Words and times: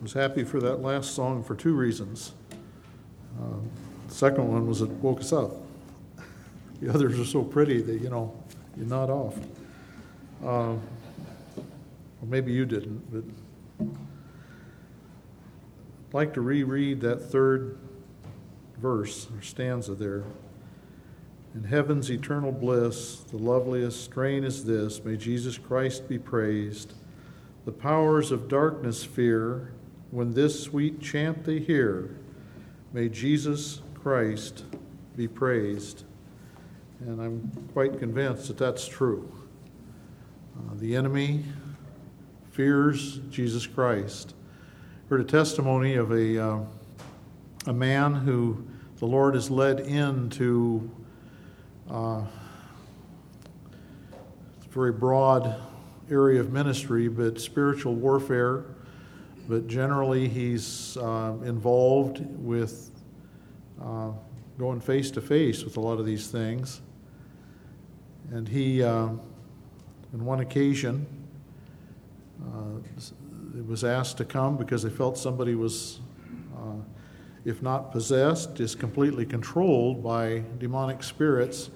was 0.00 0.12
happy 0.14 0.44
for 0.44 0.60
that 0.60 0.80
last 0.80 1.14
song 1.14 1.44
for 1.44 1.54
two 1.54 1.74
reasons. 1.74 2.32
Uh, 3.38 3.56
the 4.08 4.14
second 4.14 4.48
one 4.48 4.66
was 4.66 4.80
it 4.80 4.88
woke 4.88 5.20
us 5.20 5.32
up. 5.32 5.52
The 6.80 6.88
others 6.88 7.20
are 7.20 7.24
so 7.24 7.42
pretty 7.42 7.82
that, 7.82 8.00
you 8.00 8.08
know, 8.08 8.34
you 8.76 8.86
nod 8.86 9.10
off. 9.10 9.36
Uh, 10.42 10.76
or 12.22 12.26
maybe 12.26 12.52
you 12.52 12.64
didn't, 12.64 13.02
but 13.12 13.86
I'd 16.08 16.14
like 16.14 16.34
to 16.34 16.40
reread 16.40 17.02
that 17.02 17.18
third 17.30 17.76
verse 18.78 19.28
or 19.36 19.42
stanza 19.42 19.94
there. 19.94 20.24
In 21.54 21.64
heaven's 21.64 22.10
eternal 22.10 22.52
bliss, 22.52 23.16
the 23.30 23.36
loveliest 23.36 24.02
strain 24.02 24.44
is 24.44 24.64
this 24.64 25.04
May 25.04 25.16
Jesus 25.16 25.58
Christ 25.58 26.08
be 26.08 26.18
praised. 26.18 26.94
The 27.66 27.72
powers 27.72 28.32
of 28.32 28.48
darkness 28.48 29.04
fear 29.04 29.72
when 30.10 30.32
this 30.32 30.62
sweet 30.62 31.00
chant 31.00 31.44
they 31.44 31.58
hear. 31.58 32.16
May 32.92 33.08
Jesus 33.08 33.80
Christ 33.94 34.64
be 35.16 35.28
praised. 35.28 36.04
And 37.00 37.20
I'm 37.20 37.68
quite 37.72 37.98
convinced 37.98 38.48
that 38.48 38.58
that's 38.58 38.86
true. 38.86 39.30
Uh, 40.56 40.74
the 40.74 40.96
enemy 40.96 41.44
fears 42.50 43.18
Jesus 43.30 43.66
Christ. 43.66 44.34
Heard 45.08 45.20
a 45.20 45.24
testimony 45.24 45.94
of 45.94 46.10
a, 46.10 46.38
uh, 46.38 46.58
a 47.66 47.72
man 47.72 48.14
who 48.14 48.66
the 48.98 49.06
Lord 49.06 49.34
has 49.34 49.50
led 49.50 49.80
into 49.80 50.90
uh, 51.88 52.22
very 54.70 54.92
broad 54.92 55.56
area 56.10 56.40
of 56.40 56.52
ministry, 56.52 57.08
but 57.08 57.40
spiritual 57.40 57.94
warfare. 57.94 58.64
But 59.48 59.66
generally, 59.66 60.28
he's 60.28 60.96
uh, 60.96 61.34
involved 61.44 62.24
with 62.38 62.90
uh, 63.82 64.12
going 64.58 64.80
face 64.80 65.10
to 65.12 65.20
face 65.20 65.64
with 65.64 65.76
a 65.76 65.80
lot 65.80 65.98
of 65.98 66.06
these 66.06 66.28
things. 66.28 66.80
And 68.30 68.48
he, 68.48 68.82
uh, 68.82 68.90
on 68.92 69.20
one 70.12 70.40
occasion, 70.40 71.06
uh, 72.40 73.02
was 73.66 73.84
asked 73.84 74.18
to 74.18 74.24
come 74.24 74.56
because 74.56 74.82
they 74.82 74.90
felt 74.90 75.18
somebody 75.18 75.54
was, 75.54 76.00
uh, 76.56 76.80
if 77.44 77.62
not 77.62 77.90
possessed, 77.90 78.60
is 78.60 78.74
completely 78.74 79.26
controlled 79.26 80.02
by 80.02 80.44
demonic 80.58 81.02
spirits 81.02 81.70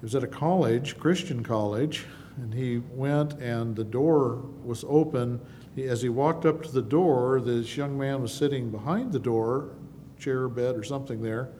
he 0.00 0.04
was 0.04 0.14
at 0.14 0.22
a 0.22 0.28
college, 0.28 0.96
Christian 0.98 1.42
college, 1.42 2.06
and 2.36 2.54
he 2.54 2.78
went 2.92 3.32
and 3.40 3.74
the 3.74 3.82
door 3.82 4.44
was 4.64 4.84
open. 4.88 5.40
As 5.86 6.02
he 6.02 6.08
walked 6.08 6.46
up 6.46 6.62
to 6.62 6.70
the 6.70 6.82
door, 6.82 7.40
this 7.40 7.76
young 7.76 7.98
man 7.98 8.22
was 8.22 8.32
sitting 8.32 8.70
behind 8.70 9.12
the 9.12 9.18
door, 9.18 9.70
chair, 10.18 10.48
bed, 10.48 10.76
or 10.76 10.82
something 10.82 11.22
there. 11.22 11.50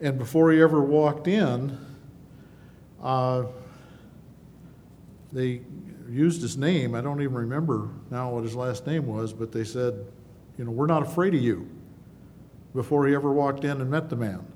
And 0.00 0.18
before 0.18 0.52
he 0.52 0.60
ever 0.60 0.82
walked 0.82 1.28
in, 1.28 1.78
uh, 3.02 3.44
they 5.32 5.62
used 6.08 6.42
his 6.42 6.56
name. 6.56 6.94
I 6.94 7.00
don't 7.00 7.22
even 7.22 7.34
remember 7.34 7.88
now 8.10 8.30
what 8.30 8.44
his 8.44 8.54
last 8.54 8.86
name 8.86 9.06
was, 9.06 9.32
but 9.32 9.52
they 9.52 9.64
said, 9.64 10.04
you 10.58 10.64
know, 10.64 10.70
we're 10.70 10.86
not 10.86 11.02
afraid 11.02 11.34
of 11.34 11.40
you 11.40 11.68
before 12.74 13.06
he 13.06 13.14
ever 13.14 13.32
walked 13.32 13.64
in 13.64 13.80
and 13.80 13.90
met 13.90 14.08
the 14.08 14.16
man. 14.16 14.46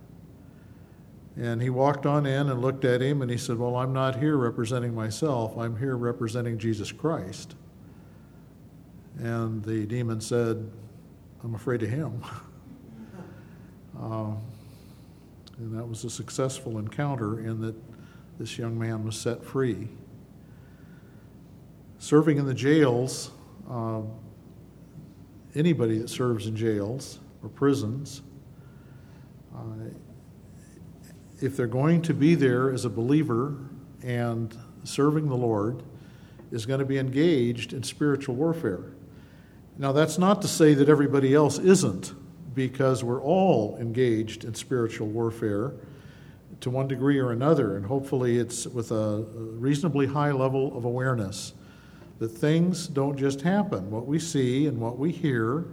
And 1.37 1.63
he 1.63 1.71
walked 1.71 2.05
on 2.05 2.27
in 2.27 2.49
and 2.49 2.61
looked 2.61 2.85
at 2.85 3.01
him 3.01 3.23
and 3.23 3.31
he 3.31 3.37
said, 3.37 3.59
Well, 3.59 3.77
I'm 3.77 3.93
not 3.93 4.19
here 4.19 4.37
representing 4.37 4.95
myself, 4.95 5.57
I'm 5.57 5.77
here 5.77 5.97
representing 5.97 6.59
Jesus 6.59 6.91
Christ. 6.91 7.55
And 9.19 9.65
the 9.65 9.85
demon 9.87 10.21
said, 10.21 10.71
I'm 11.43 11.55
afraid 11.55 11.83
of 11.83 11.91
him. 11.91 12.23
uh, 14.01 14.33
and 15.59 15.77
that 15.77 15.87
was 15.87 16.05
a 16.05 16.11
successful 16.11 16.79
encounter 16.79 17.41
in 17.41 17.61
that 17.63 17.75
this 18.39 18.59
young 18.59 18.79
man 18.79 19.05
was 19.05 19.17
set 19.17 19.45
free. 19.45 19.89
Serving 21.99 22.39
in 22.39 22.47
the 22.47 22.55
jails, 22.55 23.33
uh, 23.69 24.03
anybody 25.57 25.99
that 25.99 26.09
serves 26.09 26.47
in 26.47 26.55
jails 26.55 27.19
or 27.43 27.49
prisons, 27.49 28.23
uh, 29.55 29.91
if 31.43 31.57
they're 31.57 31.67
going 31.67 32.03
to 32.03 32.15
be 32.15 32.37
there 32.37 32.73
as 32.73 32.85
a 32.85 32.91
believer 32.91 33.57
and 34.05 34.57
serving 34.85 35.29
the 35.29 35.37
Lord, 35.37 35.83
is 36.53 36.65
going 36.65 36.79
to 36.79 36.87
be 36.87 36.99
engaged 36.99 37.73
in 37.73 37.83
spiritual 37.83 38.37
warfare. 38.37 38.93
Now, 39.81 39.93
that's 39.93 40.19
not 40.19 40.43
to 40.43 40.49
say 40.49 40.75
that 40.75 40.89
everybody 40.89 41.35
else 41.35 41.59
isn't, 41.61 42.13
because 42.53 43.05
we're 43.05 43.23
all 43.23 43.77
engaged 43.79 44.43
in 44.45 44.55
spiritual 44.55 45.07
warfare 45.07 45.75
to 46.61 46.71
one 46.71 46.89
degree 46.89 47.21
or 47.21 47.31
another, 47.31 47.77
and 47.77 47.87
hopefully 47.87 48.39
it's 48.39 48.67
with 48.67 48.91
a 48.91 49.25
reasonably 49.37 50.07
high 50.07 50.33
level 50.33 50.77
of 50.77 50.85
awareness 50.85 51.53
that 52.19 52.31
things 52.31 52.89
don't 52.89 53.17
just 53.17 53.43
happen. 53.43 53.89
What 53.93 54.07
we 54.07 54.19
see 54.19 54.67
and 54.67 54.81
what 54.81 54.99
we 54.99 55.13
hear 55.13 55.67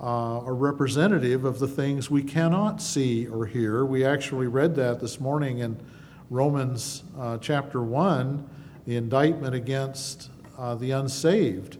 uh, 0.00 0.38
are 0.38 0.54
representative 0.54 1.44
of 1.44 1.58
the 1.58 1.66
things 1.66 2.08
we 2.08 2.22
cannot 2.22 2.80
see 2.80 3.26
or 3.26 3.46
hear. 3.46 3.84
We 3.84 4.04
actually 4.04 4.46
read 4.46 4.76
that 4.76 5.00
this 5.00 5.18
morning 5.18 5.58
in 5.58 5.76
Romans 6.30 7.02
uh, 7.18 7.38
chapter 7.38 7.82
1. 7.82 8.48
The 8.86 8.94
indictment 8.94 9.56
against 9.56 10.30
uh, 10.56 10.76
the 10.76 10.92
unsaved 10.92 11.78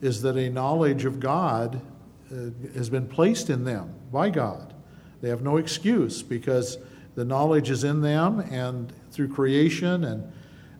is 0.00 0.22
that 0.22 0.36
a 0.36 0.48
knowledge 0.48 1.04
of 1.04 1.20
God 1.20 1.80
uh, 2.32 2.50
has 2.74 2.88
been 2.88 3.06
placed 3.06 3.50
in 3.50 3.64
them 3.64 3.94
by 4.12 4.30
God. 4.30 4.72
They 5.20 5.28
have 5.28 5.42
no 5.42 5.58
excuse 5.58 6.22
because 6.22 6.78
the 7.14 7.24
knowledge 7.24 7.70
is 7.70 7.84
in 7.84 8.00
them 8.00 8.40
and 8.40 8.92
through 9.10 9.28
creation, 9.28 10.04
and, 10.04 10.32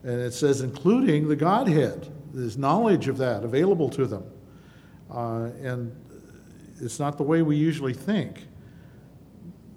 and 0.02 0.20
it 0.20 0.32
says, 0.32 0.60
including 0.62 1.28
the 1.28 1.36
Godhead. 1.36 2.10
There's 2.32 2.56
knowledge 2.56 3.08
of 3.08 3.18
that 3.18 3.44
available 3.44 3.90
to 3.90 4.06
them. 4.06 4.24
Uh, 5.10 5.50
and 5.62 5.94
it's 6.80 6.98
not 6.98 7.16
the 7.18 7.24
way 7.24 7.42
we 7.42 7.56
usually 7.56 7.92
think. 7.92 8.46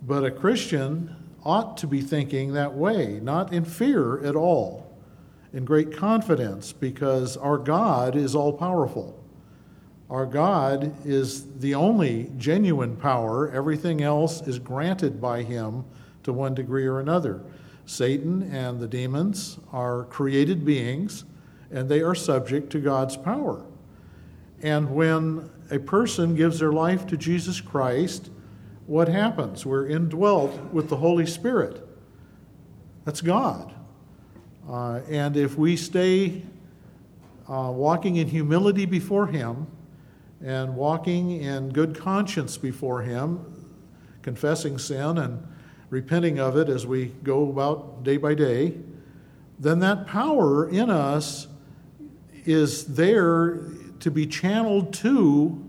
But 0.04 0.24
a 0.24 0.32
Christian 0.32 1.16
ought 1.44 1.78
to 1.78 1.88
be 1.88 2.02
thinking 2.02 2.54
that 2.54 2.74
way, 2.74 3.20
not 3.22 3.52
in 3.52 3.66
fear 3.66 4.24
at 4.24 4.36
all, 4.36 4.96
in 5.52 5.66
great 5.66 5.96
confidence, 5.96 6.72
because 6.72 7.36
our 7.36 7.58
God 7.58 8.16
is 8.16 8.36
all 8.36 8.54
powerful. 8.54 9.23
Our 10.14 10.28
God 10.28 10.94
is 11.08 11.48
the 11.58 11.74
only 11.74 12.30
genuine 12.38 12.96
power. 12.98 13.50
Everything 13.50 14.04
else 14.04 14.44
is 14.44 14.60
granted 14.60 15.20
by 15.20 15.42
Him 15.42 15.86
to 16.22 16.32
one 16.32 16.54
degree 16.54 16.86
or 16.86 17.00
another. 17.00 17.42
Satan 17.88 18.44
and 18.54 18.80
the 18.80 18.88
demons 18.88 19.58
are 19.72 20.04
created 20.04 20.64
beings, 20.64 21.26
and 21.72 21.90
they 21.90 22.02
are 22.02 22.14
subject 22.14 22.70
to 22.74 22.80
God's 22.80 23.18
power. 23.18 23.66
And 24.62 24.94
when 24.94 25.50
a 25.72 25.80
person 25.80 26.36
gives 26.36 26.60
their 26.60 26.72
life 26.72 27.08
to 27.08 27.18
Jesus 27.18 27.60
Christ, 27.60 28.30
what 28.86 29.08
happens? 29.08 29.66
We're 29.66 29.88
indwelt 29.88 30.72
with 30.72 30.90
the 30.90 30.98
Holy 30.98 31.26
Spirit. 31.26 31.84
That's 33.04 33.22
God. 33.22 33.74
Uh, 34.70 35.00
and 35.10 35.36
if 35.36 35.58
we 35.58 35.76
stay 35.76 36.44
uh, 37.50 37.72
walking 37.74 38.18
in 38.18 38.28
humility 38.28 38.86
before 38.86 39.26
Him 39.26 39.66
and 40.44 40.76
walking 40.76 41.32
in 41.32 41.70
good 41.70 41.98
conscience 41.98 42.58
before 42.58 43.02
Him, 43.02 43.70
confessing 44.22 44.78
sin 44.78 45.18
and 45.18 45.48
repenting 45.90 46.40
of 46.40 46.58
it 46.58 46.70
as 46.70 46.86
we 46.86 47.06
go 47.24 47.50
about 47.50 48.04
day 48.04 48.18
by 48.18 48.34
day, 48.34 48.76
then 49.60 49.80
that 49.80 50.08
power 50.08 50.68
in 50.68 50.90
us 50.90 51.48
is 52.46 52.86
there 52.96 53.60
to 54.00 54.12
be 54.12 54.28
channeled 54.28 54.94
to 54.94 55.64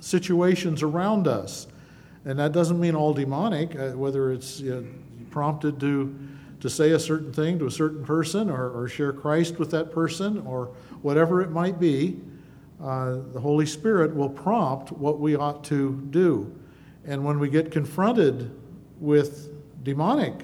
situations 0.00 0.82
around 0.82 1.26
us. 1.26 1.66
And 2.24 2.38
that 2.38 2.52
doesn't 2.52 2.78
mean 2.78 2.94
all 2.94 3.14
demonic, 3.14 3.74
uh, 3.74 3.92
whether 3.92 4.32
it's 4.32 4.60
you 4.60 4.74
know, 4.74 4.86
prompted 5.30 5.80
to, 5.80 6.14
to 6.60 6.68
say 6.68 6.90
a 6.90 6.98
certain 6.98 7.32
thing 7.32 7.58
to 7.58 7.66
a 7.66 7.70
certain 7.70 8.04
person 8.04 8.50
or, 8.50 8.70
or 8.70 8.88
share 8.88 9.12
Christ 9.12 9.58
with 9.58 9.70
that 9.70 9.92
person 9.92 10.42
or 10.46 10.66
whatever 11.00 11.40
it 11.40 11.50
might 11.50 11.80
be. 11.80 12.20
Uh, 12.82 13.18
the 13.32 13.40
Holy 13.40 13.66
Spirit 13.66 14.14
will 14.14 14.28
prompt 14.30 14.90
what 14.92 15.20
we 15.20 15.36
ought 15.36 15.62
to 15.64 16.00
do. 16.10 16.54
And 17.04 17.24
when 17.24 17.38
we 17.38 17.50
get 17.50 17.70
confronted 17.70 18.50
with 18.98 19.50
demonic 19.82 20.34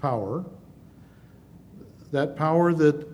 power, 0.00 0.44
that 2.12 2.36
power 2.36 2.72
that 2.74 3.08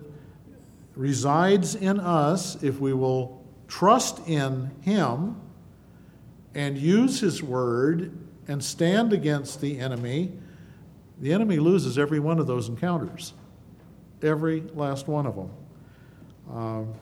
resides 0.95 1.75
in 1.75 1.99
us, 1.99 2.61
if 2.63 2.79
we 2.79 2.93
will 2.93 3.43
trust 3.67 4.27
in 4.27 4.71
Him 4.81 5.39
and 6.53 6.77
use 6.77 7.19
His 7.19 7.41
word 7.41 8.17
and 8.47 8.63
stand 8.63 9.13
against 9.13 9.59
the 9.59 9.79
enemy, 9.79 10.33
the 11.19 11.33
enemy 11.33 11.57
loses 11.57 11.97
every 11.97 12.19
one 12.19 12.39
of 12.39 12.47
those 12.47 12.69
encounters. 12.69 13.33
Every 14.21 14.61
last 14.73 15.07
one 15.07 15.25
of 15.25 15.35
them. 15.35 15.51
Um, 16.51 16.93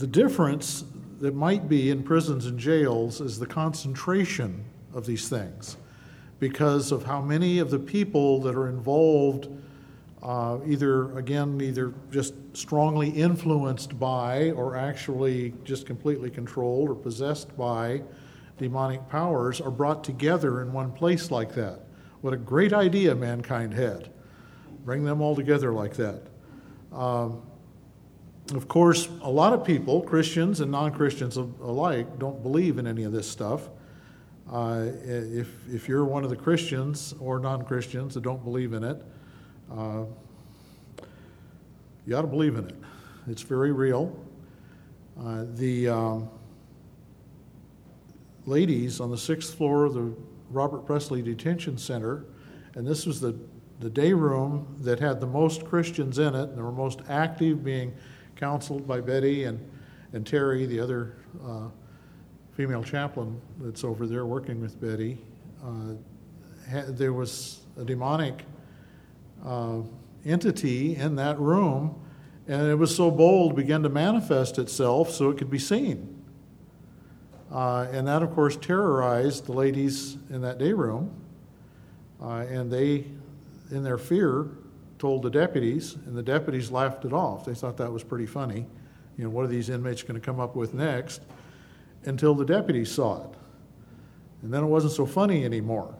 the 0.00 0.06
difference 0.06 0.84
that 1.20 1.34
might 1.34 1.68
be 1.68 1.90
in 1.90 2.02
prisons 2.02 2.46
and 2.46 2.58
jails 2.58 3.20
is 3.20 3.38
the 3.38 3.46
concentration 3.46 4.64
of 4.94 5.04
these 5.04 5.28
things 5.28 5.76
because 6.38 6.90
of 6.90 7.04
how 7.04 7.20
many 7.20 7.58
of 7.58 7.70
the 7.70 7.78
people 7.78 8.40
that 8.40 8.54
are 8.54 8.70
involved 8.70 9.48
uh, 10.22 10.58
either 10.66 11.16
again 11.18 11.60
either 11.60 11.92
just 12.10 12.32
strongly 12.54 13.10
influenced 13.10 13.98
by 14.00 14.50
or 14.52 14.74
actually 14.74 15.52
just 15.64 15.86
completely 15.86 16.30
controlled 16.30 16.88
or 16.88 16.94
possessed 16.94 17.54
by 17.58 18.02
demonic 18.56 19.06
powers 19.10 19.60
are 19.60 19.70
brought 19.70 20.02
together 20.02 20.62
in 20.62 20.72
one 20.72 20.92
place 20.92 21.30
like 21.30 21.54
that. 21.54 21.80
What 22.22 22.32
a 22.32 22.38
great 22.38 22.72
idea 22.72 23.14
mankind 23.14 23.74
had. 23.74 24.10
Bring 24.86 25.04
them 25.04 25.20
all 25.20 25.36
together 25.36 25.72
like 25.72 25.94
that. 25.96 26.22
Um, 26.90 27.42
of 28.52 28.68
course 28.68 29.08
a 29.22 29.30
lot 29.30 29.52
of 29.52 29.64
people 29.64 30.00
christians 30.00 30.60
and 30.60 30.70
non-christians 30.70 31.36
alike 31.36 32.18
don't 32.18 32.42
believe 32.42 32.78
in 32.78 32.86
any 32.86 33.04
of 33.04 33.12
this 33.12 33.28
stuff 33.28 33.68
uh, 34.52 34.86
if, 35.04 35.48
if 35.68 35.88
you're 35.88 36.04
one 36.04 36.24
of 36.24 36.30
the 36.30 36.36
christians 36.36 37.14
or 37.20 37.38
non-christians 37.38 38.14
that 38.14 38.22
don't 38.22 38.42
believe 38.42 38.72
in 38.72 38.82
it 38.82 39.02
uh, 39.72 40.04
you 42.06 42.16
ought 42.16 42.22
to 42.22 42.28
believe 42.28 42.56
in 42.56 42.66
it. 42.66 42.74
It's 43.28 43.42
very 43.42 43.72
real. 43.72 44.18
Uh, 45.16 45.44
the 45.54 45.88
um, 45.88 46.28
ladies 48.46 49.00
on 49.00 49.10
the 49.10 49.18
sixth 49.18 49.54
floor 49.54 49.84
of 49.84 49.94
the 49.94 50.12
Robert 50.50 50.86
Presley 50.86 51.22
Detention 51.22 51.78
Center, 51.78 52.24
and 52.74 52.86
this 52.86 53.06
was 53.06 53.20
the, 53.20 53.38
the 53.80 53.90
day 53.90 54.12
room 54.12 54.76
that 54.80 54.98
had 54.98 55.20
the 55.20 55.26
most 55.26 55.64
Christians 55.66 56.18
in 56.18 56.34
it, 56.34 56.48
and 56.48 56.56
were 56.56 56.72
most 56.72 57.00
active, 57.08 57.62
being 57.62 57.94
counseled 58.40 58.88
by 58.88 59.02
Betty 59.02 59.44
and, 59.44 59.60
and 60.14 60.26
Terry, 60.26 60.64
the 60.64 60.80
other 60.80 61.14
uh, 61.46 61.68
female 62.56 62.82
chaplain 62.82 63.38
that's 63.60 63.84
over 63.84 64.06
there 64.06 64.24
working 64.24 64.62
with 64.62 64.80
Betty. 64.80 65.18
Uh, 65.62 65.94
there 66.88 67.12
was 67.12 67.60
a 67.76 67.84
demonic 67.84 68.44
uh, 69.44 69.80
entity 70.24 70.96
in 70.96 71.16
that 71.16 71.38
room, 71.38 72.00
and 72.48 72.66
it 72.66 72.74
was 72.74 72.96
so 72.96 73.10
bold, 73.10 73.54
began 73.54 73.82
to 73.82 73.90
manifest 73.90 74.58
itself 74.58 75.10
so 75.10 75.28
it 75.28 75.36
could 75.36 75.50
be 75.50 75.58
seen. 75.58 76.24
Uh, 77.52 77.88
and 77.92 78.08
that, 78.08 78.22
of 78.22 78.30
course, 78.32 78.56
terrorized 78.56 79.46
the 79.46 79.52
ladies 79.52 80.16
in 80.30 80.40
that 80.40 80.56
day 80.56 80.72
room. 80.72 81.10
Uh, 82.22 82.46
and 82.48 82.70
they, 82.70 83.04
in 83.70 83.82
their 83.82 83.98
fear, 83.98 84.48
told 85.00 85.22
the 85.22 85.30
deputies, 85.30 85.96
and 86.06 86.14
the 86.14 86.22
deputies 86.22 86.70
laughed 86.70 87.06
it 87.06 87.12
off. 87.12 87.46
They 87.46 87.54
thought 87.54 87.78
that 87.78 87.90
was 87.90 88.04
pretty 88.04 88.26
funny. 88.26 88.66
You 89.16 89.24
know, 89.24 89.30
what 89.30 89.46
are 89.46 89.48
these 89.48 89.70
inmates 89.70 90.02
going 90.02 90.14
to 90.14 90.24
come 90.24 90.38
up 90.38 90.54
with 90.54 90.74
next? 90.74 91.22
Until 92.04 92.34
the 92.34 92.44
deputies 92.44 92.92
saw 92.92 93.24
it. 93.24 93.30
And 94.42 94.52
then 94.52 94.62
it 94.62 94.66
wasn't 94.66 94.92
so 94.92 95.06
funny 95.06 95.44
anymore. 95.44 95.94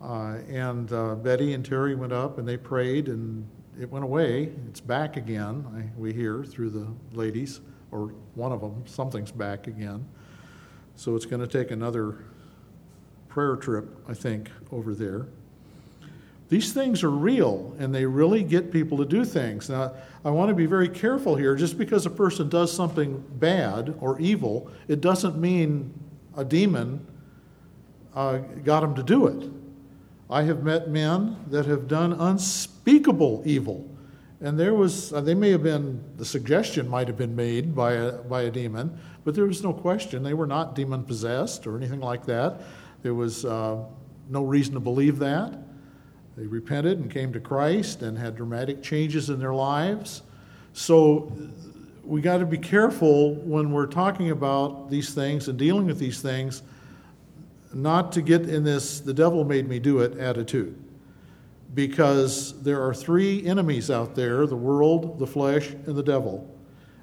Uh, 0.00 0.38
and 0.48 0.92
uh, 0.92 1.16
Betty 1.16 1.54
and 1.54 1.64
Terry 1.64 1.94
went 1.94 2.12
up 2.12 2.38
and 2.38 2.46
they 2.46 2.56
prayed, 2.56 3.08
and 3.08 3.46
it 3.80 3.90
went 3.90 4.04
away. 4.04 4.52
It's 4.68 4.80
back 4.80 5.16
again, 5.16 5.66
I, 5.76 6.00
we 6.00 6.12
hear 6.12 6.44
through 6.44 6.70
the 6.70 6.86
ladies, 7.12 7.60
or 7.90 8.14
one 8.34 8.52
of 8.52 8.60
them, 8.60 8.84
something's 8.86 9.32
back 9.32 9.66
again. 9.66 10.06
So 10.94 11.16
it's 11.16 11.26
going 11.26 11.40
to 11.40 11.48
take 11.48 11.72
another 11.72 12.24
prayer 13.28 13.56
trip, 13.56 13.86
I 14.08 14.14
think, 14.14 14.50
over 14.70 14.94
there. 14.94 15.26
These 16.52 16.74
things 16.74 17.02
are 17.02 17.08
real 17.08 17.74
and 17.78 17.94
they 17.94 18.04
really 18.04 18.42
get 18.42 18.70
people 18.70 18.98
to 18.98 19.06
do 19.06 19.24
things. 19.24 19.70
Now, 19.70 19.94
I 20.22 20.28
want 20.28 20.50
to 20.50 20.54
be 20.54 20.66
very 20.66 20.90
careful 20.90 21.34
here. 21.34 21.56
Just 21.56 21.78
because 21.78 22.04
a 22.04 22.10
person 22.10 22.50
does 22.50 22.70
something 22.70 23.24
bad 23.38 23.94
or 24.00 24.20
evil, 24.20 24.70
it 24.86 25.00
doesn't 25.00 25.38
mean 25.38 25.94
a 26.36 26.44
demon 26.44 27.06
uh, 28.14 28.36
got 28.66 28.84
him 28.84 28.94
to 28.96 29.02
do 29.02 29.28
it. 29.28 29.50
I 30.28 30.42
have 30.42 30.62
met 30.62 30.90
men 30.90 31.38
that 31.46 31.64
have 31.64 31.88
done 31.88 32.12
unspeakable 32.12 33.42
evil. 33.46 33.88
And 34.42 34.60
there 34.60 34.74
was, 34.74 35.10
uh, 35.10 35.22
they 35.22 35.34
may 35.34 35.52
have 35.52 35.62
been, 35.62 36.04
the 36.18 36.26
suggestion 36.26 36.86
might 36.86 37.06
have 37.06 37.16
been 37.16 37.34
made 37.34 37.74
by 37.74 37.92
a, 37.92 38.12
by 38.12 38.42
a 38.42 38.50
demon, 38.50 39.00
but 39.24 39.34
there 39.34 39.46
was 39.46 39.62
no 39.62 39.72
question. 39.72 40.22
They 40.22 40.34
were 40.34 40.46
not 40.46 40.74
demon 40.74 41.04
possessed 41.04 41.66
or 41.66 41.78
anything 41.78 42.00
like 42.00 42.26
that. 42.26 42.60
There 43.00 43.14
was 43.14 43.46
uh, 43.46 43.78
no 44.28 44.44
reason 44.44 44.74
to 44.74 44.80
believe 44.80 45.18
that. 45.20 45.71
They 46.36 46.46
repented 46.46 46.98
and 46.98 47.10
came 47.10 47.32
to 47.32 47.40
Christ 47.40 48.02
and 48.02 48.16
had 48.16 48.36
dramatic 48.36 48.82
changes 48.82 49.30
in 49.30 49.38
their 49.38 49.54
lives. 49.54 50.22
So 50.72 51.32
we 52.04 52.20
got 52.20 52.38
to 52.38 52.46
be 52.46 52.58
careful 52.58 53.34
when 53.34 53.72
we're 53.72 53.86
talking 53.86 54.30
about 54.30 54.90
these 54.90 55.14
things 55.14 55.48
and 55.48 55.58
dealing 55.58 55.86
with 55.86 55.98
these 55.98 56.20
things 56.20 56.62
not 57.74 58.12
to 58.12 58.22
get 58.22 58.48
in 58.48 58.64
this 58.64 59.00
the 59.00 59.14
devil 59.14 59.44
made 59.44 59.68
me 59.68 59.78
do 59.78 60.00
it 60.00 60.18
attitude. 60.18 60.78
Because 61.74 62.60
there 62.62 62.82
are 62.82 62.92
three 62.92 63.46
enemies 63.46 63.90
out 63.90 64.14
there 64.14 64.46
the 64.46 64.56
world, 64.56 65.18
the 65.18 65.26
flesh, 65.26 65.70
and 65.70 65.96
the 65.96 66.02
devil. 66.02 66.48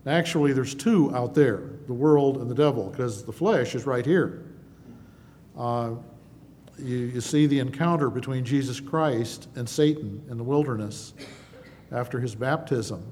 Actually, 0.06 0.54
there's 0.54 0.76
two 0.76 1.14
out 1.16 1.34
there 1.34 1.64
the 1.88 1.94
world 1.94 2.38
and 2.38 2.50
the 2.50 2.56
devil, 2.56 2.90
because 2.90 3.24
the 3.24 3.32
flesh 3.32 3.74
is 3.74 3.86
right 3.86 4.06
here. 4.06 4.44
Uh, 5.58 5.96
you, 6.82 6.98
you 6.98 7.22
see 7.22 7.48
the 7.48 7.60
encounter 7.60 8.10
between 8.10 8.46
Jesus 8.46 8.80
Christ 8.80 9.48
and 9.56 9.68
Satan 9.68 10.24
in 10.30 10.38
the 10.38 10.44
wilderness 10.44 11.14
after 11.92 12.20
his 12.20 12.36
baptism. 12.36 13.04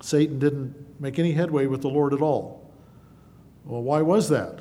Satan 0.00 0.38
didn't 0.38 1.00
make 1.00 1.18
any 1.18 1.32
headway 1.32 1.66
with 1.66 1.82
the 1.82 1.88
Lord 1.88 2.12
at 2.12 2.22
all. 2.22 2.70
Well, 3.64 3.82
why 3.82 4.02
was 4.02 4.28
that? 4.28 4.60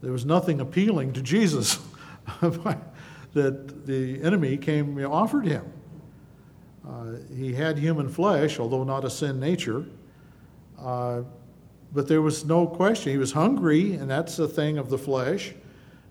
There 0.00 0.12
was 0.12 0.24
nothing 0.24 0.60
appealing 0.60 1.12
to 1.14 1.22
Jesus 1.22 1.78
that 2.40 3.86
the 3.86 4.22
enemy 4.22 4.56
came 4.56 5.04
offered 5.04 5.46
him. 5.46 5.64
Uh, 6.88 7.16
he 7.34 7.52
had 7.52 7.78
human 7.78 8.08
flesh, 8.08 8.58
although 8.58 8.84
not 8.84 9.04
a 9.04 9.10
sin 9.10 9.40
nature. 9.40 9.84
Uh, 10.80 11.22
but 11.92 12.06
there 12.06 12.22
was 12.22 12.44
no 12.44 12.66
question. 12.66 13.12
He 13.12 13.18
was 13.18 13.32
hungry, 13.32 13.94
and 13.94 14.08
that's 14.08 14.38
a 14.38 14.48
thing 14.48 14.78
of 14.78 14.88
the 14.88 14.98
flesh, 14.98 15.54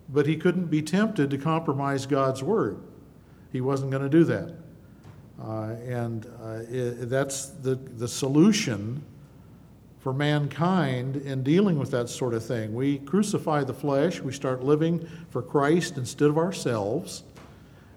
but 0.09 0.25
he 0.25 0.35
couldn't 0.35 0.67
be 0.67 0.81
tempted 0.81 1.29
to 1.29 1.37
compromise 1.37 2.05
God's 2.05 2.41
word. 2.41 2.79
He 3.51 3.61
wasn't 3.61 3.91
going 3.91 4.03
to 4.03 4.09
do 4.09 4.23
that. 4.25 4.55
Uh, 5.41 5.75
and 5.85 6.25
uh, 6.41 6.59
it, 6.69 7.09
that's 7.09 7.47
the, 7.47 7.75
the 7.75 8.07
solution 8.07 9.03
for 9.99 10.13
mankind 10.13 11.17
in 11.17 11.43
dealing 11.43 11.77
with 11.77 11.91
that 11.91 12.09
sort 12.09 12.33
of 12.33 12.43
thing. 12.43 12.73
We 12.73 12.99
crucify 12.99 13.63
the 13.63 13.73
flesh, 13.73 14.21
we 14.21 14.31
start 14.31 14.63
living 14.63 15.07
for 15.29 15.41
Christ 15.41 15.97
instead 15.97 16.29
of 16.29 16.37
ourselves, 16.37 17.23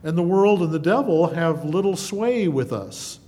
and 0.02 0.18
the 0.18 0.22
world 0.22 0.62
and 0.62 0.72
the 0.72 0.78
devil 0.78 1.28
have 1.28 1.64
little 1.64 1.96
sway 1.96 2.48
with 2.48 2.72
us. 2.72 3.20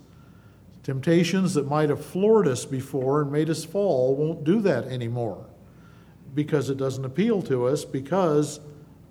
Temptations 0.83 1.55
that 1.55 1.69
might 1.69 1.91
have 1.91 2.05
floored 2.05 2.49
us 2.49 2.65
before 2.65 3.23
and 3.23 3.31
made 3.31 3.49
us 3.49 3.65
fall 3.65 4.17
won't 4.17 4.43
do 4.43 4.61
that 4.63 4.85
anymore 4.87 5.47
because 6.35 6.71
it 6.71 6.77
doesn't 6.77 7.05
appeal 7.05 7.43
to 7.43 7.67
us, 7.67 7.85
because 7.85 8.59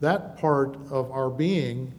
that 0.02 0.38
part 0.38 0.78
of 0.92 1.12
our 1.12 1.30
being 1.30 1.94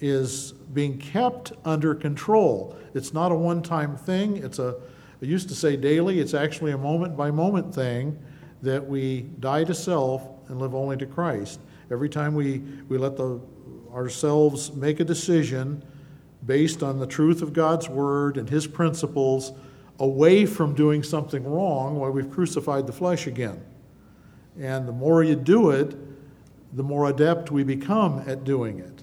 is 0.00 0.52
being 0.52 0.98
kept 0.98 1.52
under 1.64 1.94
control. 1.94 2.76
It's 2.94 3.12
not 3.12 3.32
a 3.32 3.34
one 3.34 3.62
time 3.62 3.96
thing, 3.96 4.36
it's 4.36 4.58
a 4.58 4.76
I 5.20 5.26
used 5.26 5.48
to 5.48 5.54
say 5.54 5.76
daily, 5.76 6.20
it's 6.20 6.34
actually 6.34 6.70
a 6.70 6.78
moment 6.78 7.16
by 7.16 7.32
moment 7.32 7.74
thing 7.74 8.16
that 8.62 8.86
we 8.86 9.22
die 9.40 9.64
to 9.64 9.74
self 9.74 10.22
and 10.48 10.60
live 10.60 10.74
only 10.76 10.96
to 10.98 11.06
Christ. 11.06 11.58
Every 11.90 12.08
time 12.08 12.34
we, 12.34 12.58
we 12.88 12.98
let 12.98 13.16
the, 13.16 13.40
ourselves 13.92 14.72
make 14.74 15.00
a 15.00 15.04
decision 15.04 15.82
based 16.46 16.84
on 16.84 17.00
the 17.00 17.06
truth 17.06 17.42
of 17.42 17.52
God's 17.52 17.88
word 17.88 18.36
and 18.36 18.48
his 18.48 18.68
principles 18.68 19.52
away 19.98 20.46
from 20.46 20.74
doing 20.74 21.02
something 21.02 21.42
wrong, 21.42 21.96
why 21.96 22.02
well, 22.02 22.12
we've 22.12 22.30
crucified 22.30 22.86
the 22.86 22.92
flesh 22.92 23.26
again. 23.26 23.60
And 24.56 24.86
the 24.86 24.92
more 24.92 25.24
you 25.24 25.34
do 25.34 25.70
it, 25.70 25.96
the 26.72 26.82
more 26.82 27.08
adept 27.08 27.50
we 27.50 27.64
become 27.64 28.22
at 28.26 28.44
doing 28.44 28.78
it. 28.78 29.02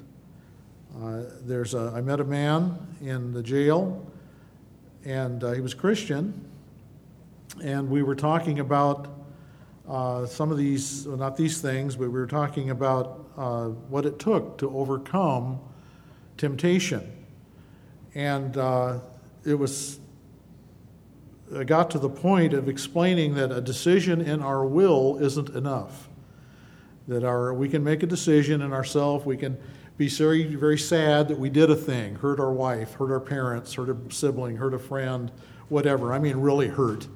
Uh, 1.01 1.23
there's 1.41 1.73
a, 1.73 1.91
I 1.95 2.01
met 2.01 2.19
a 2.19 2.23
man 2.23 2.77
in 3.01 3.33
the 3.33 3.43
jail 3.43 4.05
and 5.05 5.43
uh, 5.43 5.51
he 5.51 5.61
was 5.61 5.73
Christian. 5.73 6.49
And 7.63 7.89
we 7.89 8.03
were 8.03 8.15
talking 8.15 8.59
about 8.59 9.07
uh, 9.87 10.25
some 10.25 10.51
of 10.51 10.57
these, 10.57 11.05
well, 11.07 11.17
not 11.17 11.37
these 11.37 11.61
things, 11.61 11.95
but 11.95 12.03
we 12.03 12.19
were 12.19 12.27
talking 12.27 12.71
about 12.71 13.25
uh, 13.37 13.65
what 13.65 14.05
it 14.05 14.19
took 14.19 14.57
to 14.57 14.75
overcome 14.75 15.59
temptation. 16.37 17.11
And 18.15 18.57
uh, 18.57 18.99
it 19.45 19.53
was, 19.53 19.99
I 21.55 21.63
got 21.63 21.91
to 21.91 21.99
the 21.99 22.09
point 22.09 22.53
of 22.53 22.67
explaining 22.67 23.35
that 23.35 23.51
a 23.51 23.61
decision 23.61 24.21
in 24.21 24.41
our 24.41 24.65
will 24.65 25.17
isn't 25.21 25.49
enough. 25.49 26.04
That 27.07 27.23
our, 27.23 27.53
we 27.53 27.69
can 27.69 27.83
make 27.83 28.03
a 28.03 28.07
decision 28.07 28.61
in 28.61 28.73
ourselves, 28.73 29.25
we 29.25 29.37
can 29.37 29.57
be 29.97 30.09
very, 30.09 30.55
very 30.55 30.77
sad 30.77 31.27
that 31.27 31.37
we 31.37 31.49
did 31.49 31.69
a 31.69 31.75
thing, 31.75 32.15
hurt 32.15 32.39
our 32.39 32.51
wife, 32.51 32.93
hurt 32.93 33.11
our 33.11 33.19
parents, 33.19 33.73
hurt 33.73 33.89
a 33.89 33.97
sibling, 34.13 34.57
hurt 34.57 34.73
a 34.73 34.79
friend, 34.79 35.31
whatever, 35.69 36.13
I 36.13 36.19
mean 36.19 36.37
really 36.37 36.67
hurt, 36.67 37.07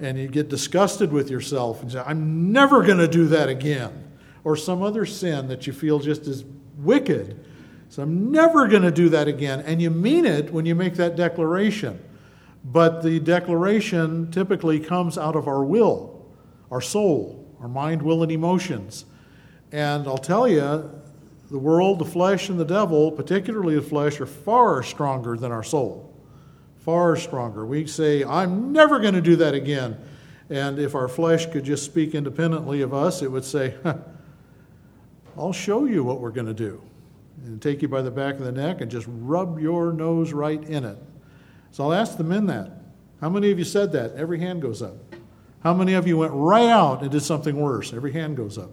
and 0.00 0.18
you 0.18 0.28
get 0.28 0.48
disgusted 0.48 1.12
with 1.12 1.30
yourself 1.30 1.82
and 1.82 1.92
say, 1.92 2.02
I'm 2.04 2.52
never 2.52 2.84
going 2.84 2.98
to 2.98 3.08
do 3.08 3.26
that 3.28 3.48
again, 3.48 4.10
or 4.44 4.56
some 4.56 4.82
other 4.82 5.06
sin 5.06 5.48
that 5.48 5.66
you 5.66 5.72
feel 5.72 5.98
just 5.98 6.26
as 6.26 6.44
wicked. 6.78 7.44
So 7.88 8.02
I'm 8.02 8.30
never 8.30 8.68
going 8.68 8.82
to 8.82 8.92
do 8.92 9.08
that 9.10 9.26
again. 9.26 9.60
And 9.60 9.82
you 9.82 9.90
mean 9.90 10.24
it 10.24 10.52
when 10.52 10.64
you 10.64 10.74
make 10.74 10.94
that 10.94 11.16
declaration. 11.16 12.00
But 12.64 13.02
the 13.02 13.18
declaration 13.18 14.30
typically 14.30 14.78
comes 14.78 15.18
out 15.18 15.34
of 15.34 15.48
our 15.48 15.64
will, 15.64 16.24
our 16.70 16.80
soul, 16.80 17.52
our 17.60 17.68
mind, 17.68 18.00
will, 18.00 18.22
and 18.22 18.30
emotions. 18.30 19.06
And 19.72 20.06
I'll 20.06 20.18
tell 20.18 20.48
you, 20.48 20.90
the 21.50 21.58
world, 21.58 21.98
the 21.98 22.04
flesh, 22.04 22.48
and 22.48 22.58
the 22.58 22.64
devil, 22.64 23.10
particularly 23.10 23.74
the 23.74 23.82
flesh, 23.82 24.20
are 24.20 24.26
far 24.26 24.82
stronger 24.82 25.36
than 25.36 25.52
our 25.52 25.64
soul. 25.64 26.14
Far 26.84 27.16
stronger. 27.16 27.66
We 27.66 27.86
say, 27.86 28.24
I'm 28.24 28.72
never 28.72 29.00
going 29.00 29.14
to 29.14 29.20
do 29.20 29.36
that 29.36 29.54
again. 29.54 29.98
And 30.48 30.78
if 30.78 30.94
our 30.94 31.08
flesh 31.08 31.46
could 31.46 31.64
just 31.64 31.84
speak 31.84 32.14
independently 32.14 32.82
of 32.82 32.94
us, 32.94 33.22
it 33.22 33.30
would 33.30 33.44
say, 33.44 33.74
I'll 35.36 35.52
show 35.52 35.84
you 35.84 36.02
what 36.02 36.20
we're 36.20 36.30
going 36.30 36.46
to 36.46 36.54
do. 36.54 36.82
And 37.44 37.62
take 37.62 37.82
you 37.82 37.88
by 37.88 38.02
the 38.02 38.10
back 38.10 38.34
of 38.34 38.44
the 38.44 38.52
neck 38.52 38.80
and 38.80 38.90
just 38.90 39.06
rub 39.08 39.58
your 39.58 39.92
nose 39.92 40.32
right 40.32 40.62
in 40.62 40.84
it. 40.84 40.98
So 41.70 41.84
I'll 41.84 41.92
ask 41.92 42.16
the 42.16 42.24
men 42.24 42.46
that. 42.46 42.72
How 43.20 43.28
many 43.28 43.50
of 43.50 43.58
you 43.58 43.64
said 43.64 43.92
that? 43.92 44.14
Every 44.14 44.40
hand 44.40 44.62
goes 44.62 44.82
up. 44.82 44.96
How 45.62 45.74
many 45.74 45.94
of 45.94 46.06
you 46.06 46.18
went 46.18 46.32
right 46.32 46.68
out 46.68 47.02
and 47.02 47.10
did 47.10 47.22
something 47.22 47.56
worse? 47.56 47.92
Every 47.92 48.12
hand 48.12 48.36
goes 48.36 48.58
up. 48.58 48.70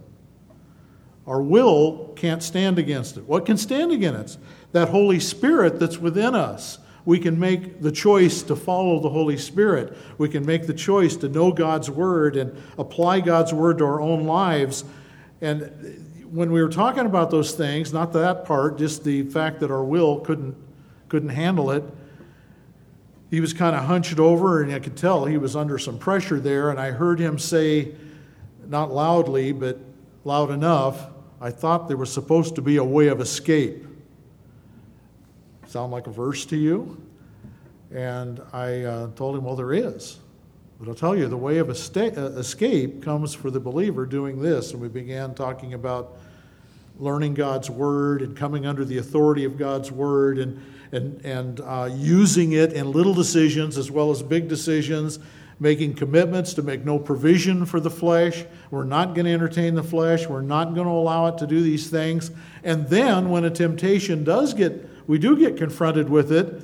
Our 1.28 1.42
will 1.42 2.10
can't 2.16 2.42
stand 2.42 2.78
against 2.78 3.18
it. 3.18 3.24
What 3.24 3.44
can 3.44 3.58
stand 3.58 3.92
against 3.92 4.38
it? 4.38 4.44
That 4.72 4.88
Holy 4.88 5.20
Spirit 5.20 5.78
that's 5.78 5.98
within 5.98 6.34
us. 6.34 6.78
We 7.04 7.18
can 7.18 7.38
make 7.38 7.82
the 7.82 7.92
choice 7.92 8.42
to 8.44 8.56
follow 8.56 8.98
the 8.98 9.10
Holy 9.10 9.36
Spirit. 9.36 9.96
We 10.16 10.30
can 10.30 10.46
make 10.46 10.66
the 10.66 10.74
choice 10.74 11.16
to 11.16 11.28
know 11.28 11.52
God's 11.52 11.90
Word 11.90 12.36
and 12.36 12.60
apply 12.78 13.20
God's 13.20 13.52
Word 13.52 13.78
to 13.78 13.84
our 13.84 14.00
own 14.00 14.24
lives. 14.24 14.84
And 15.42 16.24
when 16.30 16.50
we 16.50 16.62
were 16.62 16.70
talking 16.70 17.04
about 17.04 17.30
those 17.30 17.52
things, 17.52 17.92
not 17.92 18.14
that 18.14 18.46
part, 18.46 18.78
just 18.78 19.04
the 19.04 19.22
fact 19.24 19.60
that 19.60 19.70
our 19.70 19.84
will 19.84 20.20
couldn't, 20.20 20.56
couldn't 21.08 21.30
handle 21.30 21.70
it, 21.70 21.84
he 23.30 23.40
was 23.40 23.52
kind 23.52 23.76
of 23.76 23.84
hunched 23.84 24.18
over, 24.18 24.62
and 24.62 24.72
I 24.72 24.78
could 24.78 24.96
tell 24.96 25.26
he 25.26 25.36
was 25.36 25.54
under 25.54 25.78
some 25.78 25.98
pressure 25.98 26.40
there. 26.40 26.70
And 26.70 26.80
I 26.80 26.90
heard 26.90 27.20
him 27.20 27.38
say, 27.38 27.94
not 28.66 28.92
loudly, 28.92 29.52
but 29.52 29.78
loud 30.24 30.50
enough, 30.50 31.08
I 31.40 31.50
thought 31.50 31.88
there 31.88 31.96
was 31.96 32.12
supposed 32.12 32.56
to 32.56 32.62
be 32.62 32.76
a 32.76 32.84
way 32.84 33.08
of 33.08 33.20
escape. 33.20 33.86
Sound 35.66 35.92
like 35.92 36.06
a 36.06 36.10
verse 36.10 36.44
to 36.46 36.56
you? 36.56 37.00
And 37.94 38.40
I 38.52 38.82
uh, 38.82 39.10
told 39.14 39.36
him, 39.36 39.44
Well, 39.44 39.56
there 39.56 39.72
is. 39.72 40.18
But 40.78 40.88
I'll 40.88 40.94
tell 40.94 41.16
you, 41.16 41.26
the 41.26 41.36
way 41.36 41.58
of 41.58 41.68
uh, 41.68 41.72
escape 41.72 43.02
comes 43.02 43.34
for 43.34 43.50
the 43.50 43.58
believer 43.58 44.06
doing 44.06 44.40
this. 44.40 44.72
And 44.72 44.80
we 44.80 44.88
began 44.88 45.34
talking 45.34 45.74
about 45.74 46.18
learning 46.98 47.34
God's 47.34 47.70
Word 47.70 48.22
and 48.22 48.36
coming 48.36 48.66
under 48.66 48.84
the 48.84 48.98
authority 48.98 49.44
of 49.44 49.56
God's 49.58 49.90
Word 49.90 50.38
and, 50.38 50.60
and, 50.92 51.24
and 51.24 51.60
uh, 51.60 51.88
using 51.92 52.52
it 52.52 52.72
in 52.72 52.92
little 52.92 53.14
decisions 53.14 53.76
as 53.76 53.90
well 53.90 54.10
as 54.10 54.22
big 54.22 54.48
decisions 54.48 55.18
making 55.60 55.94
commitments 55.94 56.54
to 56.54 56.62
make 56.62 56.84
no 56.84 56.98
provision 56.98 57.66
for 57.66 57.80
the 57.80 57.90
flesh. 57.90 58.44
We're 58.70 58.84
not 58.84 59.14
going 59.14 59.24
to 59.26 59.32
entertain 59.32 59.74
the 59.74 59.82
flesh. 59.82 60.26
We're 60.26 60.40
not 60.40 60.74
going 60.74 60.86
to 60.86 60.92
allow 60.92 61.26
it 61.26 61.38
to 61.38 61.46
do 61.46 61.60
these 61.62 61.90
things. 61.90 62.30
And 62.62 62.86
then 62.88 63.30
when 63.30 63.44
a 63.44 63.50
temptation 63.50 64.22
does 64.22 64.54
get, 64.54 64.88
we 65.08 65.18
do 65.18 65.36
get 65.36 65.56
confronted 65.56 66.08
with 66.08 66.30
it, 66.32 66.62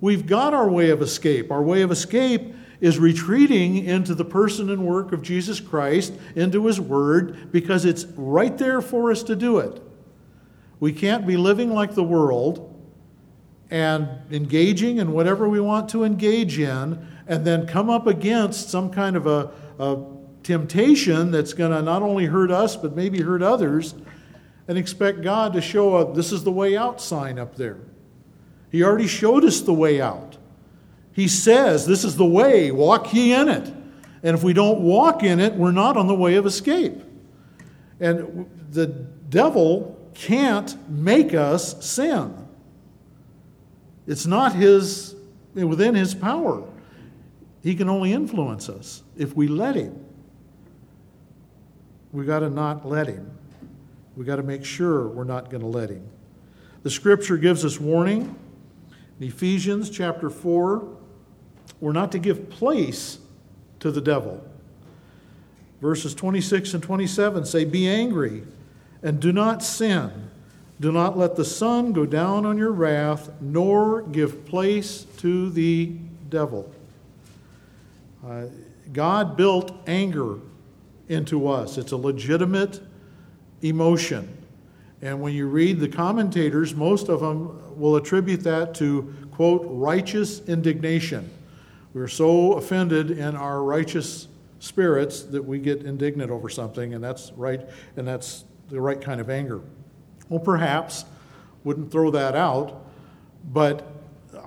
we've 0.00 0.26
got 0.26 0.54
our 0.54 0.68
way 0.68 0.90
of 0.90 1.02
escape. 1.02 1.50
Our 1.50 1.62
way 1.62 1.82
of 1.82 1.90
escape 1.90 2.54
is 2.80 2.98
retreating 2.98 3.84
into 3.84 4.14
the 4.14 4.24
person 4.24 4.70
and 4.70 4.86
work 4.86 5.12
of 5.12 5.22
Jesus 5.22 5.58
Christ, 5.58 6.12
into 6.36 6.66
His 6.66 6.80
Word, 6.80 7.50
because 7.50 7.84
it's 7.84 8.04
right 8.16 8.56
there 8.56 8.80
for 8.80 9.10
us 9.10 9.24
to 9.24 9.34
do 9.34 9.58
it. 9.58 9.82
We 10.78 10.92
can't 10.92 11.26
be 11.26 11.36
living 11.36 11.72
like 11.72 11.94
the 11.94 12.04
world 12.04 12.76
and 13.70 14.08
engaging 14.30 14.98
in 14.98 15.12
whatever 15.12 15.48
we 15.48 15.60
want 15.60 15.88
to 15.90 16.04
engage 16.04 16.58
in 16.58 17.06
and 17.28 17.46
then 17.46 17.66
come 17.66 17.90
up 17.90 18.06
against 18.06 18.70
some 18.70 18.90
kind 18.90 19.14
of 19.14 19.26
a, 19.26 19.50
a 19.78 20.04
temptation 20.42 21.30
that's 21.30 21.52
going 21.52 21.70
to 21.70 21.82
not 21.82 22.02
only 22.02 22.24
hurt 22.24 22.50
us, 22.50 22.74
but 22.74 22.96
maybe 22.96 23.20
hurt 23.20 23.42
others, 23.42 23.94
and 24.66 24.76
expect 24.76 25.22
God 25.22 25.52
to 25.52 25.60
show 25.60 25.96
a 25.96 26.14
this 26.14 26.32
is 26.32 26.42
the 26.42 26.50
way 26.50 26.76
out 26.76 27.00
sign 27.00 27.38
up 27.38 27.56
there. 27.56 27.78
He 28.70 28.82
already 28.82 29.06
showed 29.06 29.44
us 29.44 29.60
the 29.60 29.72
way 29.72 30.00
out. 30.00 30.36
He 31.12 31.28
says, 31.28 31.86
This 31.86 32.04
is 32.04 32.16
the 32.16 32.26
way, 32.26 32.70
walk 32.70 33.12
ye 33.14 33.32
in 33.32 33.48
it. 33.48 33.72
And 34.22 34.36
if 34.36 34.42
we 34.42 34.52
don't 34.52 34.80
walk 34.80 35.22
in 35.22 35.40
it, 35.40 35.54
we're 35.54 35.72
not 35.72 35.96
on 35.96 36.06
the 36.06 36.14
way 36.14 36.34
of 36.34 36.46
escape. 36.46 37.00
And 38.00 38.48
the 38.70 38.86
devil 38.86 39.96
can't 40.14 40.90
make 40.90 41.34
us 41.34 41.84
sin. 41.84 42.34
It's 44.06 44.26
not 44.26 44.54
his 44.54 45.14
within 45.54 45.94
his 45.94 46.14
power. 46.14 46.67
He 47.62 47.74
can 47.74 47.88
only 47.88 48.12
influence 48.12 48.68
us 48.68 49.02
if 49.16 49.34
we 49.34 49.48
let 49.48 49.74
Him. 49.74 50.04
We 52.12 52.24
got 52.24 52.40
to 52.40 52.50
not 52.50 52.86
let 52.86 53.06
Him. 53.06 53.30
We 54.16 54.24
got 54.24 54.36
to 54.36 54.42
make 54.42 54.64
sure 54.64 55.08
we're 55.08 55.24
not 55.24 55.50
going 55.50 55.60
to 55.60 55.68
let 55.68 55.90
Him. 55.90 56.06
The 56.82 56.90
scripture 56.90 57.36
gives 57.36 57.64
us 57.64 57.80
warning 57.80 58.34
in 59.20 59.26
Ephesians 59.26 59.90
chapter 59.90 60.30
4. 60.30 60.88
We're 61.80 61.92
not 61.92 62.12
to 62.12 62.18
give 62.18 62.48
place 62.50 63.18
to 63.80 63.90
the 63.90 64.00
devil. 64.00 64.44
Verses 65.80 66.14
26 66.14 66.74
and 66.74 66.82
27 66.82 67.44
say, 67.44 67.64
Be 67.64 67.88
angry 67.88 68.42
and 69.02 69.20
do 69.20 69.32
not 69.32 69.62
sin. 69.62 70.30
Do 70.80 70.92
not 70.92 71.18
let 71.18 71.36
the 71.36 71.44
sun 71.44 71.92
go 71.92 72.06
down 72.06 72.46
on 72.46 72.56
your 72.56 72.72
wrath, 72.72 73.30
nor 73.40 74.02
give 74.02 74.46
place 74.46 75.06
to 75.18 75.50
the 75.50 75.92
devil. 76.28 76.72
Uh, 78.26 78.46
God 78.92 79.36
built 79.36 79.72
anger 79.86 80.38
into 81.08 81.48
us, 81.48 81.78
it's 81.78 81.92
a 81.92 81.96
legitimate 81.96 82.80
emotion. 83.62 84.34
And 85.00 85.20
when 85.20 85.32
you 85.32 85.46
read 85.46 85.78
the 85.78 85.88
commentators, 85.88 86.74
most 86.74 87.08
of 87.08 87.20
them 87.20 87.78
will 87.78 87.96
attribute 87.96 88.42
that 88.42 88.74
to, 88.76 89.14
quote, 89.30 89.62
righteous 89.64 90.40
indignation. 90.48 91.30
We're 91.94 92.08
so 92.08 92.54
offended 92.54 93.12
in 93.12 93.36
our 93.36 93.62
righteous 93.62 94.28
spirits 94.58 95.22
that 95.22 95.42
we 95.42 95.58
get 95.60 95.84
indignant 95.84 96.30
over 96.30 96.48
something, 96.48 96.94
and 96.94 97.02
that's 97.02 97.32
right, 97.36 97.60
and 97.96 98.06
that's 98.06 98.44
the 98.68 98.80
right 98.80 99.00
kind 99.00 99.20
of 99.20 99.30
anger. 99.30 99.60
Well, 100.28 100.40
perhaps, 100.40 101.04
wouldn't 101.64 101.90
throw 101.90 102.10
that 102.10 102.34
out, 102.34 102.84
but 103.52 103.86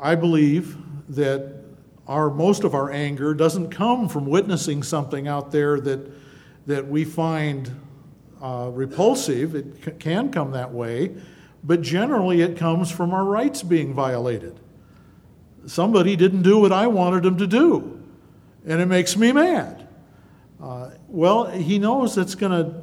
I 0.01 0.15
believe 0.15 0.77
that 1.09 1.60
our 2.11 2.29
most 2.29 2.65
of 2.65 2.75
our 2.75 2.91
anger 2.91 3.33
doesn't 3.33 3.69
come 3.69 4.09
from 4.09 4.25
witnessing 4.25 4.83
something 4.83 5.29
out 5.29 5.51
there 5.51 5.79
that 5.79 6.11
that 6.67 6.85
we 6.85 7.05
find 7.05 7.71
uh, 8.41 8.69
repulsive. 8.73 9.55
It 9.55 9.65
c- 9.83 9.91
can 9.97 10.29
come 10.29 10.51
that 10.51 10.73
way, 10.73 11.15
but 11.63 11.81
generally 11.81 12.41
it 12.41 12.57
comes 12.57 12.91
from 12.91 13.13
our 13.13 13.23
rights 13.23 13.63
being 13.63 13.93
violated. 13.93 14.59
Somebody 15.65 16.17
didn't 16.17 16.41
do 16.41 16.59
what 16.59 16.73
I 16.73 16.87
wanted 16.87 17.23
them 17.23 17.37
to 17.37 17.47
do, 17.47 18.03
and 18.65 18.81
it 18.81 18.87
makes 18.87 19.15
me 19.15 19.31
mad. 19.31 19.87
Uh, 20.61 20.89
well, 21.07 21.45
he 21.45 21.79
knows 21.79 22.13
that's 22.13 22.35
going 22.35 22.51
to 22.51 22.81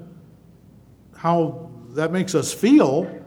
how 1.17 1.71
that 1.91 2.13
makes 2.13 2.35
us 2.35 2.55
feel 2.55 3.25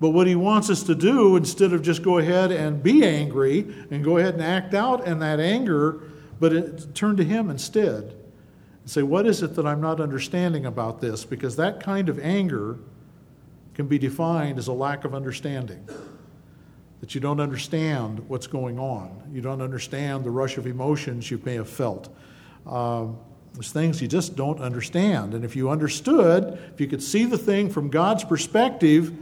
but 0.00 0.10
what 0.10 0.26
he 0.26 0.34
wants 0.34 0.70
us 0.70 0.82
to 0.84 0.94
do, 0.94 1.36
instead 1.36 1.72
of 1.72 1.82
just 1.82 2.02
go 2.02 2.18
ahead 2.18 2.50
and 2.50 2.82
be 2.82 3.04
angry 3.04 3.60
and 3.90 4.02
go 4.02 4.18
ahead 4.18 4.34
and 4.34 4.42
act 4.42 4.74
out 4.74 5.06
in 5.06 5.20
that 5.20 5.40
anger, 5.40 6.00
but 6.40 6.52
it, 6.52 6.94
turn 6.94 7.16
to 7.16 7.24
him 7.24 7.48
instead 7.48 8.02
and 8.02 8.90
say, 8.90 9.02
What 9.02 9.26
is 9.26 9.42
it 9.42 9.54
that 9.54 9.66
I'm 9.66 9.80
not 9.80 10.00
understanding 10.00 10.66
about 10.66 11.00
this? 11.00 11.24
Because 11.24 11.56
that 11.56 11.80
kind 11.80 12.08
of 12.08 12.18
anger 12.18 12.78
can 13.74 13.86
be 13.86 13.98
defined 13.98 14.58
as 14.58 14.68
a 14.68 14.72
lack 14.72 15.04
of 15.04 15.14
understanding. 15.14 15.88
That 17.00 17.14
you 17.14 17.20
don't 17.20 17.40
understand 17.40 18.28
what's 18.28 18.46
going 18.46 18.78
on. 18.78 19.30
You 19.32 19.42
don't 19.42 19.60
understand 19.60 20.24
the 20.24 20.30
rush 20.30 20.58
of 20.58 20.66
emotions 20.66 21.30
you 21.30 21.40
may 21.44 21.54
have 21.54 21.68
felt. 21.68 22.14
Um, 22.66 23.18
there's 23.52 23.70
things 23.70 24.02
you 24.02 24.08
just 24.08 24.36
don't 24.36 24.60
understand. 24.60 25.34
And 25.34 25.44
if 25.44 25.54
you 25.54 25.70
understood, 25.70 26.58
if 26.72 26.80
you 26.80 26.88
could 26.88 27.02
see 27.02 27.24
the 27.24 27.38
thing 27.38 27.70
from 27.70 27.88
God's 27.88 28.24
perspective, 28.24 29.12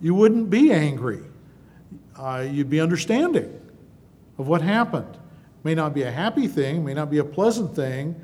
you 0.00 0.14
wouldn't 0.14 0.50
be 0.50 0.72
angry. 0.72 1.22
Uh, 2.18 2.46
you'd 2.50 2.70
be 2.70 2.80
understanding 2.80 3.60
of 4.38 4.48
what 4.48 4.62
happened. 4.62 5.16
May 5.64 5.74
not 5.74 5.94
be 5.94 6.02
a 6.02 6.10
happy 6.10 6.46
thing, 6.46 6.84
may 6.84 6.94
not 6.94 7.10
be 7.10 7.18
a 7.18 7.24
pleasant 7.24 7.74
thing, 7.74 8.14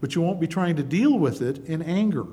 but 0.00 0.14
you 0.14 0.22
won't 0.22 0.40
be 0.40 0.46
trying 0.46 0.76
to 0.76 0.82
deal 0.82 1.18
with 1.18 1.42
it 1.42 1.64
in 1.66 1.82
anger. 1.82 2.26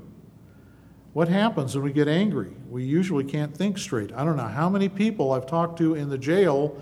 What 1.14 1.28
happens 1.28 1.76
when 1.76 1.84
we 1.84 1.94
get 1.94 2.08
angry? 2.08 2.52
We 2.70 2.84
usually 2.84 3.24
can't 3.24 3.56
think 3.56 3.78
straight. 3.78 4.12
I 4.14 4.24
don't 4.24 4.38
know 4.38 4.48
how 4.48 4.70
many 4.70 4.90
people 4.90 5.32
I've 5.32 5.48
talked 5.48 5.78
to 5.80 5.96
in 5.96 6.10
the 6.10 6.18
jail 6.18 6.82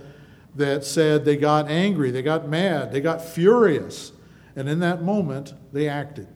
that 0.55 0.83
said 0.83 1.23
they 1.23 1.37
got 1.37 1.69
angry, 1.69 2.11
they 2.11 2.21
got 2.21 2.47
mad, 2.47 2.91
they 2.91 2.99
got 2.99 3.21
furious, 3.21 4.11
and 4.55 4.67
in 4.67 4.79
that 4.79 5.03
moment 5.03 5.53
they 5.71 5.87
acted. 5.87 6.27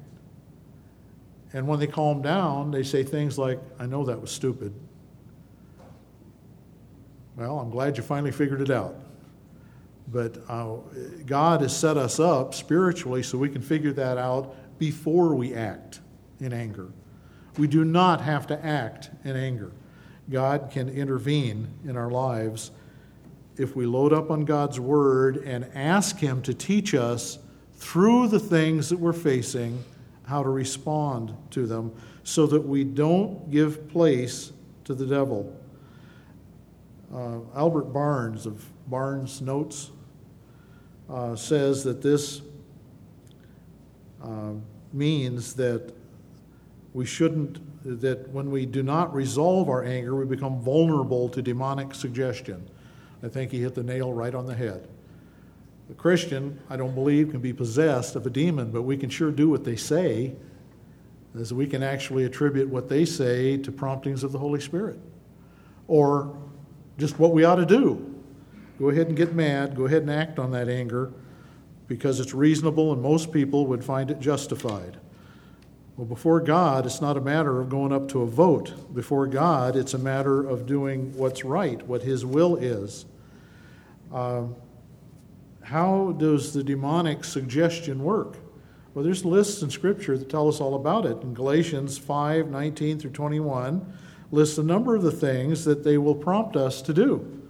And 1.54 1.68
when 1.68 1.80
they 1.80 1.88
calm 1.88 2.22
down, 2.22 2.72
they 2.72 2.84
say 2.84 3.04
things 3.04 3.38
like, 3.38 3.60
I 3.80 3.86
know 3.88 4.06
that 4.06 4.22
was 4.22 4.32
stupid. 4.32 4.74
Well, 7.36 7.60
I'm 7.60 7.70
glad 7.70 7.98
you 7.98 8.04
finally 8.04 8.32
figured 8.32 8.62
it 8.62 8.70
out. 8.70 8.96
But 10.08 10.38
uh, 10.50 10.78
God 11.26 11.62
has 11.62 11.76
set 11.76 11.98
us 11.98 12.20
up 12.20 12.54
spiritually 12.54 13.24
so 13.24 13.38
we 13.38 13.50
can 13.50 13.62
figure 13.62 13.94
that 13.94 14.18
out 14.18 14.56
before 14.78 15.36
we 15.36 15.54
act 15.54 16.02
in 16.40 16.52
anger. 16.52 16.90
We 17.58 17.68
do 17.68 17.86
not 17.86 18.22
have 18.22 18.48
to 18.48 18.66
act 18.66 19.10
in 19.24 19.36
anger. 19.36 19.72
God 20.30 20.70
can 20.72 20.90
intervene 20.90 21.68
in 21.86 21.98
our 21.98 22.10
lives 22.10 22.72
if 23.58 23.76
we 23.76 23.86
load 23.86 24.14
up 24.14 24.32
on 24.32 24.46
God's 24.46 24.80
Word 24.80 25.38
and 25.38 25.70
ask 25.76 26.18
Him 26.18 26.42
to 26.44 26.54
teach 26.54 26.94
us 26.94 27.38
through 27.76 28.28
the 28.28 28.40
things 28.40 28.90
that 28.90 29.00
we're 29.00 29.14
facing 29.14 29.84
how 30.24 30.44
to 30.44 30.50
respond 30.50 31.36
to 31.52 31.66
them 31.66 31.94
so 32.24 32.46
that 32.48 32.62
we 32.62 32.84
don't 32.84 33.50
give 33.52 33.90
place 33.90 34.52
to 34.86 34.94
the 34.94 35.06
devil. 35.06 35.56
Uh, 37.13 37.39
Albert 37.56 37.91
Barnes 37.91 38.46
of 38.46 38.65
Barnes 38.88 39.41
Notes 39.41 39.91
uh, 41.10 41.36
says 41.36 41.84
that 41.84 42.01
this 42.01 42.41
uh, 44.24 44.53
means 44.94 45.53
that 45.56 45.94
we 46.94 47.06
shouldn't, 47.06 47.60
that 48.01 48.30
when 48.30 48.50
we 48.50 48.65
do 48.65 48.82
not 48.82 49.13
resolve 49.13 49.68
our 49.70 49.84
anger, 49.84 50.15
we 50.15 50.25
become 50.25 50.62
vulnerable 50.62 51.27
to 51.30 51.41
demonic 51.41 51.94
suggestion. 51.94 52.65
I 53.24 53.27
think 53.27 53.51
he 53.51 53.62
hit 53.62 53.75
the 53.75 53.84
nail 53.84 54.13
right 54.13 54.34
on 54.34 54.46
the 54.46 54.56
head. 54.56 54.88
The 55.89 55.96
Christian, 55.96 56.60
I 56.70 56.77
don't 56.77 56.96
believe, 56.96 57.32
can 57.32 57.41
be 57.41 57.51
possessed 57.51 58.15
of 58.15 58.25
a 58.25 58.30
demon, 58.30 58.72
but 58.72 58.84
we 58.84 58.96
can 58.96 59.10
sure 59.10 59.32
do 59.32 59.50
what 59.50 59.65
they 59.65 59.75
say, 59.75 60.34
as 61.38 61.53
we 61.53 61.68
can 61.68 61.84
actually 61.84 62.24
attribute 62.24 62.70
what 62.70 62.88
they 62.88 63.03
say 63.03 63.58
to 63.58 63.72
promptings 63.72 64.24
of 64.24 64.32
the 64.32 64.39
Holy 64.39 64.62
Spirit. 64.62 65.00
Or 65.88 66.38
just 67.01 67.17
what 67.17 67.31
we 67.31 67.43
ought 67.43 67.55
to 67.55 67.65
do. 67.65 68.13
Go 68.77 68.89
ahead 68.89 69.08
and 69.08 69.17
get 69.17 69.34
mad, 69.34 69.75
go 69.75 69.86
ahead 69.86 70.03
and 70.03 70.12
act 70.12 70.38
on 70.38 70.51
that 70.51 70.70
anger 70.70 71.12
because 71.88 72.20
it's 72.20 72.31
reasonable 72.31 72.93
and 72.93 73.01
most 73.01 73.31
people 73.31 73.65
would 73.65 73.84
find 73.84 74.12
it 74.12 74.20
justified. 74.20 75.00
Well, 75.98 76.05
before 76.05 76.39
God, 76.39 76.86
it's 76.86 77.01
not 77.01 77.17
a 77.17 77.22
matter 77.22 77.60
of 77.60 77.70
going 77.70 77.91
up 77.91 78.08
to 78.10 78.22
a 78.22 78.27
vote. 78.27 78.93
Before 78.93 79.25
God, 79.25 79.75
it's 79.75 79.96
a 79.96 79.98
matter 79.98 80.48
of 80.48 80.67
doing 80.67 81.12
what's 81.17 81.43
right, 81.43 81.81
what 81.88 82.03
His 82.03 82.24
will 82.24 82.55
is. 82.55 83.05
Um, 84.13 84.55
how 85.63 86.12
does 86.20 86.53
the 86.53 86.63
demonic 86.63 87.24
suggestion 87.24 88.03
work? 88.03 88.38
Well, 88.93 89.03
there's 89.03 89.25
lists 89.25 89.63
in 89.63 89.72
Scripture 89.72 90.20
that 90.20 90.29
tell 90.29 90.48
us 90.48 90.62
all 90.62 90.75
about 90.75 91.08
it. 91.08 91.20
In 91.24 91.34
Galatians 91.34 91.98
5 91.98 92.50
19 92.50 93.00
through 93.00 93.12
21, 93.12 93.93
lists 94.32 94.58
a 94.58 94.64
number 94.64 94.96
of 94.96 95.04
the 95.04 95.12
things 95.12 95.66
that 95.66 95.84
they 95.84 95.98
will 95.98 96.16
prompt 96.16 96.56
us 96.56 96.82
to 96.82 96.94
do 96.94 97.42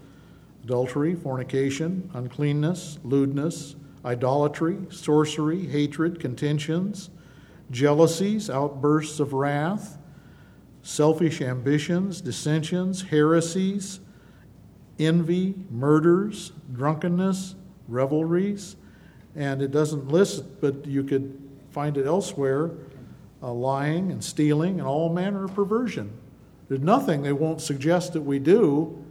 adultery, 0.64 1.16
fornication, 1.16 2.10
uncleanness, 2.14 3.00
lewdness, 3.04 3.76
idolatry, 4.06 4.78
sorcery, 4.90 5.66
hatred, 5.66 6.20
contentions, 6.20 7.10
jealousies, 7.72 8.50
outbursts 8.50 9.20
of 9.20 9.34
wrath, 9.34 9.98
selfish 10.84 11.42
ambitions, 11.42 12.22
dissensions, 12.22 13.04
heresies, 13.04 14.00
envy, 15.00 15.56
murders, 15.70 16.52
drunkenness, 16.74 17.56
revelries. 17.88 18.76
And 19.36 19.62
it 19.62 19.72
doesn't 19.72 20.10
list 20.10 20.62
but 20.62 20.86
you 20.86 21.04
could 21.04 21.38
find 21.72 21.98
it 21.98 22.06
elsewhere 22.06 22.72
uh, 23.42 23.52
lying 23.52 24.12
and 24.12 24.24
stealing 24.24 24.80
and 24.80 24.88
all 24.88 25.12
manner 25.12 25.46
of 25.46 25.56
perversion. 25.56 26.12
There's 26.72 26.80
nothing 26.80 27.22
they 27.22 27.34
won't 27.34 27.60
suggest 27.60 28.14
that 28.14 28.22
we 28.22 28.40
do. 28.40 29.04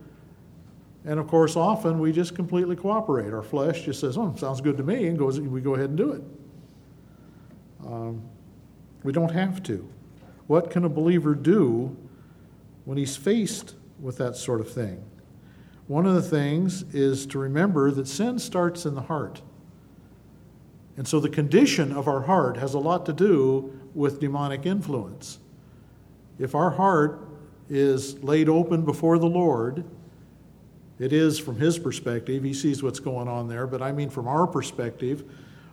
And 1.04 1.20
of 1.20 1.26
course, 1.26 1.56
often 1.56 1.98
we 1.98 2.10
just 2.10 2.34
completely 2.34 2.74
cooperate. 2.74 3.34
Our 3.34 3.42
flesh 3.42 3.84
just 3.84 4.00
says, 4.00 4.16
"Oh, 4.16 4.34
sounds 4.38 4.62
good 4.62 4.78
to 4.78 4.82
me," 4.82 5.08
and 5.08 5.18
goes. 5.18 5.38
We 5.38 5.60
go 5.60 5.74
ahead 5.74 5.90
and 5.90 5.98
do 5.98 6.12
it. 6.12 6.22
Um, 7.86 8.22
we 9.02 9.12
don't 9.12 9.32
have 9.32 9.62
to. 9.64 9.86
What 10.46 10.70
can 10.70 10.86
a 10.86 10.88
believer 10.88 11.34
do 11.34 11.94
when 12.86 12.96
he's 12.96 13.14
faced 13.14 13.74
with 14.00 14.16
that 14.16 14.36
sort 14.36 14.62
of 14.62 14.70
thing? 14.70 15.04
One 15.86 16.06
of 16.06 16.14
the 16.14 16.22
things 16.22 16.84
is 16.94 17.26
to 17.26 17.38
remember 17.38 17.90
that 17.90 18.08
sin 18.08 18.38
starts 18.38 18.86
in 18.86 18.94
the 18.94 19.02
heart. 19.02 19.42
And 20.96 21.06
so 21.06 21.20
the 21.20 21.28
condition 21.28 21.92
of 21.92 22.08
our 22.08 22.22
heart 22.22 22.56
has 22.56 22.72
a 22.72 22.78
lot 22.78 23.04
to 23.04 23.12
do 23.12 23.78
with 23.94 24.18
demonic 24.18 24.64
influence. 24.64 25.40
If 26.38 26.54
our 26.54 26.70
heart 26.70 27.26
is 27.70 28.22
laid 28.22 28.48
open 28.48 28.84
before 28.84 29.18
the 29.18 29.28
Lord, 29.28 29.84
it 30.98 31.14
is 31.14 31.38
from 31.38 31.56
His 31.56 31.78
perspective. 31.78 32.42
He 32.42 32.52
sees 32.52 32.82
what's 32.82 33.00
going 33.00 33.28
on 33.28 33.48
there, 33.48 33.66
but 33.66 33.80
I 33.80 33.92
mean 33.92 34.10
from 34.10 34.28
our 34.28 34.46
perspective, 34.46 35.24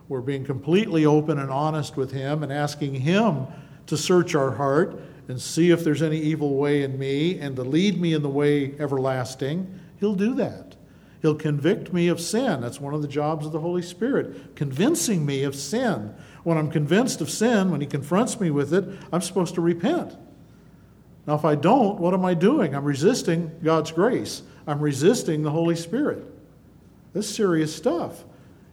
we're 0.08 0.22
being 0.22 0.44
completely 0.44 1.04
open 1.04 1.38
and 1.38 1.50
honest 1.50 1.96
with 1.96 2.12
Him 2.12 2.42
and 2.42 2.50
asking 2.50 2.94
Him 2.94 3.46
to 3.86 3.96
search 3.96 4.34
our 4.34 4.52
heart 4.52 4.98
and 5.28 5.40
see 5.40 5.70
if 5.70 5.84
there's 5.84 6.00
any 6.00 6.18
evil 6.18 6.54
way 6.54 6.82
in 6.82 6.98
me 6.98 7.38
and 7.38 7.56
to 7.56 7.62
lead 7.62 8.00
me 8.00 8.14
in 8.14 8.22
the 8.22 8.28
way 8.28 8.74
everlasting. 8.78 9.78
He'll 10.00 10.14
do 10.14 10.34
that. 10.36 10.76
He'll 11.20 11.34
convict 11.34 11.92
me 11.92 12.08
of 12.08 12.20
sin. 12.20 12.60
That's 12.60 12.80
one 12.80 12.94
of 12.94 13.02
the 13.02 13.08
jobs 13.08 13.44
of 13.44 13.52
the 13.52 13.60
Holy 13.60 13.82
Spirit, 13.82 14.54
convincing 14.56 15.26
me 15.26 15.42
of 15.42 15.54
sin. 15.54 16.14
When 16.44 16.56
I'm 16.56 16.70
convinced 16.70 17.20
of 17.20 17.28
sin, 17.28 17.70
when 17.70 17.80
He 17.80 17.86
confronts 17.86 18.40
me 18.40 18.50
with 18.50 18.72
it, 18.72 18.84
I'm 19.12 19.20
supposed 19.20 19.56
to 19.56 19.60
repent. 19.60 20.16
Now, 21.28 21.34
if 21.34 21.44
I 21.44 21.56
don't, 21.56 22.00
what 22.00 22.14
am 22.14 22.24
I 22.24 22.32
doing? 22.32 22.74
I'm 22.74 22.86
resisting 22.86 23.52
God's 23.62 23.92
grace, 23.92 24.40
I'm 24.66 24.80
resisting 24.80 25.42
the 25.42 25.50
Holy 25.50 25.76
Spirit. 25.76 26.24
That's 27.12 27.28
serious 27.28 27.74
stuff. 27.74 28.24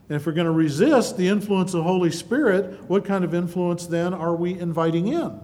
And 0.07 0.15
if 0.15 0.25
we're 0.25 0.31
going 0.31 0.45
to 0.45 0.51
resist 0.51 1.17
the 1.17 1.27
influence 1.27 1.73
of 1.73 1.79
the 1.79 1.83
Holy 1.83 2.11
Spirit, 2.11 2.79
what 2.87 3.03
kind 3.03 3.25
of 3.25 3.33
influence 3.33 3.87
then 3.87 4.13
are 4.13 4.33
we 4.33 4.57
inviting 4.57 5.09
in? 5.09 5.37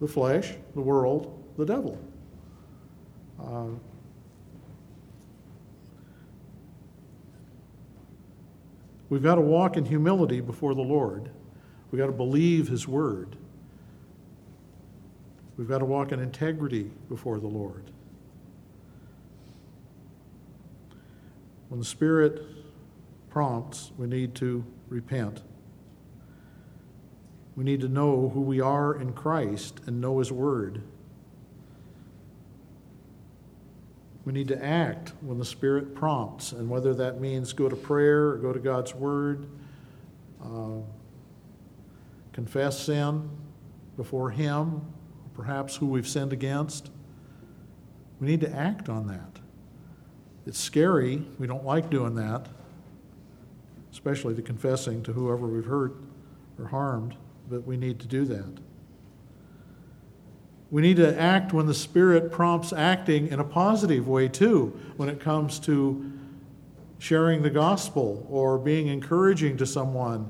The 0.00 0.08
flesh, 0.08 0.54
the 0.74 0.80
world, 0.80 1.40
the 1.56 1.66
devil. 1.66 2.00
Uh, 3.40 3.66
we've 9.08 9.22
got 9.22 9.36
to 9.36 9.40
walk 9.40 9.76
in 9.76 9.84
humility 9.84 10.40
before 10.40 10.74
the 10.74 10.82
Lord. 10.82 11.30
We've 11.92 12.00
got 12.00 12.06
to 12.06 12.12
believe 12.12 12.66
His 12.66 12.88
word. 12.88 13.36
We've 15.56 15.68
got 15.68 15.78
to 15.78 15.84
walk 15.84 16.10
in 16.10 16.20
integrity 16.20 16.90
before 17.08 17.38
the 17.38 17.46
Lord. 17.46 17.90
When 21.68 21.78
the 21.78 21.86
Spirit 21.86 22.42
prompts, 23.30 23.92
we 23.96 24.06
need 24.06 24.34
to 24.36 24.64
repent. 24.88 25.42
We 27.56 27.64
need 27.64 27.80
to 27.80 27.88
know 27.88 28.30
who 28.30 28.40
we 28.40 28.60
are 28.60 28.94
in 28.94 29.12
Christ 29.12 29.80
and 29.86 30.00
know 30.00 30.18
His 30.18 30.32
Word. 30.32 30.82
We 34.24 34.32
need 34.32 34.48
to 34.48 34.64
act 34.64 35.12
when 35.20 35.38
the 35.38 35.44
Spirit 35.44 35.94
prompts, 35.94 36.52
and 36.52 36.68
whether 36.68 36.94
that 36.94 37.20
means 37.20 37.52
go 37.52 37.68
to 37.68 37.76
prayer 37.76 38.30
or 38.30 38.36
go 38.38 38.52
to 38.52 38.58
God's 38.58 38.94
Word, 38.94 39.46
uh, 40.42 40.78
confess 42.32 42.80
sin 42.80 43.28
before 43.96 44.30
Him, 44.30 44.80
perhaps 45.34 45.76
who 45.76 45.86
we've 45.86 46.08
sinned 46.08 46.32
against. 46.32 46.90
We 48.20 48.26
need 48.26 48.40
to 48.40 48.50
act 48.50 48.88
on 48.88 49.06
that. 49.08 49.40
It's 50.46 50.58
scary. 50.58 51.26
We 51.38 51.46
don't 51.46 51.64
like 51.64 51.90
doing 51.90 52.14
that 52.16 52.48
especially 53.94 54.34
the 54.34 54.42
confessing 54.42 55.04
to 55.04 55.12
whoever 55.12 55.46
we've 55.46 55.66
hurt 55.66 55.94
or 56.58 56.66
harmed, 56.66 57.14
but 57.48 57.64
we 57.64 57.76
need 57.76 58.00
to 58.00 58.08
do 58.08 58.24
that. 58.24 58.58
We 60.72 60.82
need 60.82 60.96
to 60.96 61.16
act 61.18 61.52
when 61.52 61.66
the 61.66 61.74
Spirit 61.74 62.32
prompts 62.32 62.72
acting 62.72 63.28
in 63.28 63.38
a 63.38 63.44
positive 63.44 64.08
way, 64.08 64.26
too, 64.26 64.76
when 64.96 65.08
it 65.08 65.20
comes 65.20 65.60
to 65.60 66.10
sharing 66.98 67.42
the 67.42 67.50
gospel 67.50 68.26
or 68.28 68.58
being 68.58 68.88
encouraging 68.88 69.56
to 69.58 69.66
someone, 69.66 70.28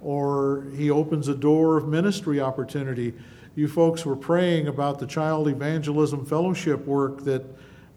or 0.00 0.66
He 0.76 0.88
opens 0.88 1.26
a 1.26 1.34
door 1.34 1.76
of 1.76 1.88
ministry 1.88 2.40
opportunity. 2.40 3.12
You 3.60 3.68
folks 3.68 4.06
were 4.06 4.16
praying 4.16 4.68
about 4.68 5.00
the 5.00 5.06
Child 5.06 5.46
Evangelism 5.46 6.24
Fellowship 6.24 6.86
work 6.86 7.24
that 7.24 7.44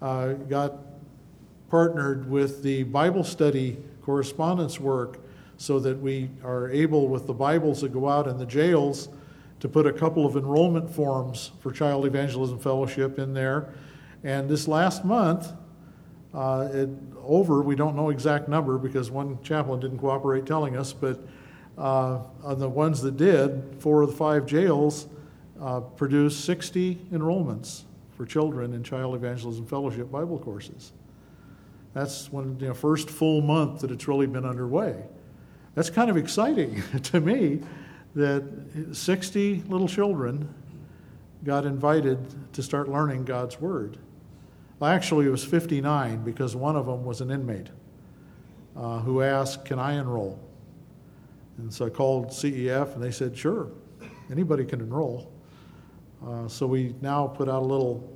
uh, 0.02 0.34
got 0.34 0.74
partnered 1.70 2.30
with 2.30 2.64
the 2.64 2.84
Bible 2.84 3.24
study 3.24 3.78
correspondence 4.02 4.78
work 4.78 5.20
so 5.56 5.80
that 5.80 5.98
we 6.02 6.30
are 6.44 6.70
able, 6.70 7.08
with 7.08 7.28
the 7.28 7.34
Bibles 7.34 7.80
that 7.80 7.94
go 7.94 8.10
out 8.10 8.28
in 8.28 8.38
the 8.38 8.46
jails, 8.46 9.08
to 9.62 9.70
put 9.70 9.88
a 9.88 9.94
couple 9.94 10.26
of 10.26 10.36
enrollment 10.36 10.94
forms 10.94 11.54
for 11.62 11.72
Child 11.72 12.06
Evangelism 12.08 12.60
Fellowship 12.60 13.18
in 13.18 13.34
there. 13.34 13.74
And 14.22 14.50
this 14.50 14.68
last 14.68 15.06
month, 15.06 15.54
Uh, 16.34 16.68
it, 16.74 16.90
over, 17.26 17.62
we 17.62 17.76
don't 17.78 17.96
know 17.96 18.10
exact 18.10 18.50
number 18.50 18.78
because 18.78 19.10
one 19.10 19.38
chaplain 19.44 19.80
didn't 19.80 20.00
cooperate 20.00 20.46
telling 20.46 20.76
us, 20.76 20.92
but 20.92 21.22
uh, 21.78 22.20
on 22.44 22.60
the 22.60 22.68
ones 22.68 23.02
that 23.02 23.16
did, 23.16 23.64
four 23.80 24.02
of 24.02 24.10
the 24.10 24.16
five 24.18 24.46
jails 24.46 25.08
uh, 25.62 25.80
produced 25.82 26.46
60 26.46 26.96
enrollments 27.12 27.84
for 28.18 28.26
children 28.26 28.74
in 28.74 28.84
Child 28.84 29.16
Evangelism 29.16 29.66
Fellowship 29.66 30.12
Bible 30.12 30.40
courses. 30.40 30.94
That's 31.94 32.32
when 32.32 32.58
the 32.58 32.62
you 32.62 32.68
know, 32.70 32.74
first 32.74 33.10
full 33.10 33.42
month 33.42 33.82
that 33.82 33.92
it's 33.92 34.08
really 34.08 34.28
been 34.28 34.46
underway. 34.46 35.04
That's 35.76 35.90
kind 35.90 36.10
of 36.10 36.18
exciting 36.18 36.82
to 37.04 37.22
me 37.22 37.62
that 38.16 38.44
60 38.92 39.64
little 39.68 39.88
children 39.88 40.54
got 41.44 41.66
invited 41.66 42.54
to 42.54 42.64
start 42.64 42.90
learning 42.90 43.26
God's 43.26 43.60
Word. 43.60 43.98
Well, 44.80 44.92
actually, 44.92 45.26
it 45.26 45.30
was 45.30 45.44
59 45.44 46.24
because 46.24 46.56
one 46.56 46.76
of 46.76 46.86
them 46.86 47.04
was 47.04 47.22
an 47.22 47.32
inmate 47.32 47.70
uh, 48.76 49.00
who 49.00 49.22
asked, 49.22 49.66
Can 49.66 49.80
I 49.80 49.94
enroll? 49.94 50.40
And 51.58 51.74
so 51.74 51.86
I 51.86 51.90
called 51.90 52.30
CEF 52.30 52.94
and 52.94 53.04
they 53.04 53.12
said, 53.12 53.38
Sure, 53.38 53.70
anybody 54.32 54.66
can 54.66 54.82
enroll. 54.82 55.33
Uh, 56.26 56.48
so 56.48 56.66
we 56.66 56.96
now 57.02 57.28
put 57.28 57.50
out 57.50 57.62
a 57.62 57.66
little 57.66 58.10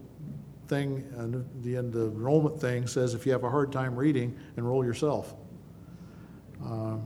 thing, 0.67 1.03
and 1.17 1.45
the 1.63 1.75
end 1.75 1.93
of 1.95 2.01
the 2.01 2.07
enrollment 2.07 2.59
thing 2.59 2.87
says 2.87 3.13
if 3.13 3.25
you 3.25 3.31
have 3.31 3.43
a 3.43 3.49
hard 3.49 3.71
time 3.71 3.95
reading, 3.95 4.37
enroll 4.57 4.85
yourself. 4.85 5.35
Uh, 6.65 6.97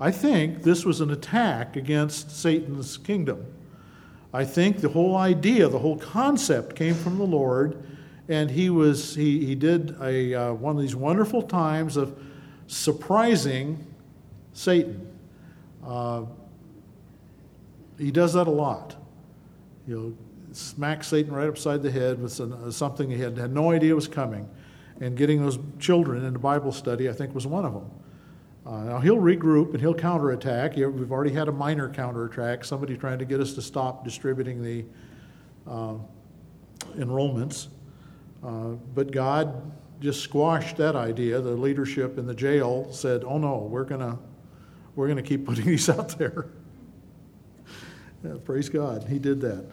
I 0.00 0.10
think 0.10 0.62
this 0.62 0.84
was 0.84 1.00
an 1.00 1.10
attack 1.10 1.76
against 1.76 2.30
Satan's 2.30 2.96
kingdom. 2.98 3.44
I 4.32 4.44
think 4.44 4.80
the 4.80 4.88
whole 4.88 5.16
idea, 5.16 5.68
the 5.68 5.78
whole 5.78 5.98
concept 5.98 6.76
came 6.76 6.94
from 6.94 7.18
the 7.18 7.24
Lord, 7.24 7.82
and 8.28 8.50
he 8.50 8.70
was 8.70 9.14
he, 9.14 9.44
he 9.44 9.54
did 9.54 9.96
a 10.00 10.34
uh, 10.34 10.52
one 10.52 10.76
of 10.76 10.82
these 10.82 10.94
wonderful 10.94 11.42
times 11.42 11.96
of 11.96 12.16
surprising 12.66 13.84
Satan. 14.52 15.10
Uh, 15.84 16.24
he 17.98 18.10
does 18.10 18.34
that 18.34 18.46
a 18.46 18.50
lot. 18.50 18.96
He'll 19.88 20.12
smack 20.52 21.02
Satan 21.02 21.32
right 21.32 21.48
upside 21.48 21.82
the 21.82 21.90
head 21.90 22.20
with 22.20 22.32
something 22.74 23.10
he 23.10 23.18
had, 23.18 23.38
had 23.38 23.52
no 23.52 23.70
idea 23.70 23.94
was 23.94 24.06
coming. 24.06 24.48
And 25.00 25.16
getting 25.16 25.40
those 25.42 25.58
children 25.78 26.24
into 26.24 26.38
Bible 26.38 26.72
study, 26.72 27.08
I 27.08 27.12
think, 27.12 27.34
was 27.34 27.46
one 27.46 27.64
of 27.64 27.72
them. 27.72 27.90
Uh, 28.66 28.84
now 28.84 28.98
he'll 28.98 29.16
regroup 29.16 29.70
and 29.70 29.80
he'll 29.80 29.94
counterattack. 29.94 30.76
We've 30.76 31.10
already 31.10 31.32
had 31.32 31.48
a 31.48 31.52
minor 31.52 31.88
counterattack, 31.88 32.64
somebody 32.64 32.98
trying 32.98 33.18
to 33.18 33.24
get 33.24 33.40
us 33.40 33.54
to 33.54 33.62
stop 33.62 34.04
distributing 34.04 34.62
the 34.62 34.84
uh, 35.66 35.94
enrollments. 36.96 37.68
Uh, 38.44 38.72
but 38.94 39.10
God 39.10 39.72
just 40.00 40.20
squashed 40.20 40.76
that 40.76 40.96
idea. 40.96 41.40
The 41.40 41.52
leadership 41.52 42.18
in 42.18 42.26
the 42.26 42.34
jail 42.34 42.92
said, 42.92 43.24
"Oh 43.24 43.38
no, 43.38 43.68
we're 43.70 43.84
gonna 43.84 44.18
we're 44.94 45.08
gonna 45.08 45.22
keep 45.22 45.46
putting 45.46 45.64
these 45.66 45.88
out 45.88 46.18
there." 46.18 46.46
yeah, 48.24 48.34
praise 48.44 48.68
God, 48.68 49.06
He 49.08 49.18
did 49.18 49.40
that. 49.40 49.64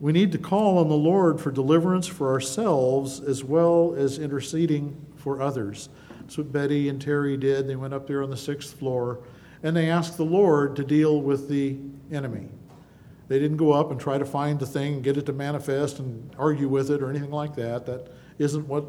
We 0.00 0.12
need 0.12 0.30
to 0.32 0.38
call 0.38 0.78
on 0.78 0.88
the 0.88 0.96
Lord 0.96 1.40
for 1.40 1.50
deliverance 1.50 2.06
for 2.06 2.30
ourselves 2.30 3.20
as 3.20 3.42
well 3.42 3.94
as 3.96 4.18
interceding 4.18 4.96
for 5.16 5.42
others. 5.42 5.88
That's 6.20 6.38
what 6.38 6.52
Betty 6.52 6.88
and 6.88 7.02
Terry 7.02 7.36
did. 7.36 7.66
They 7.66 7.74
went 7.74 7.94
up 7.94 8.06
there 8.06 8.22
on 8.22 8.30
the 8.30 8.36
sixth 8.36 8.78
floor 8.78 9.20
and 9.62 9.76
they 9.76 9.90
asked 9.90 10.16
the 10.16 10.24
Lord 10.24 10.76
to 10.76 10.84
deal 10.84 11.20
with 11.20 11.48
the 11.48 11.78
enemy. 12.12 12.48
They 13.26 13.40
didn't 13.40 13.56
go 13.56 13.72
up 13.72 13.90
and 13.90 14.00
try 14.00 14.18
to 14.18 14.24
find 14.24 14.60
the 14.60 14.66
thing 14.66 14.94
and 14.94 15.02
get 15.02 15.16
it 15.16 15.26
to 15.26 15.32
manifest 15.32 15.98
and 15.98 16.30
argue 16.38 16.68
with 16.68 16.90
it 16.90 17.02
or 17.02 17.10
anything 17.10 17.32
like 17.32 17.56
that. 17.56 17.84
That 17.86 18.12
isn't 18.38 18.68
what 18.68 18.84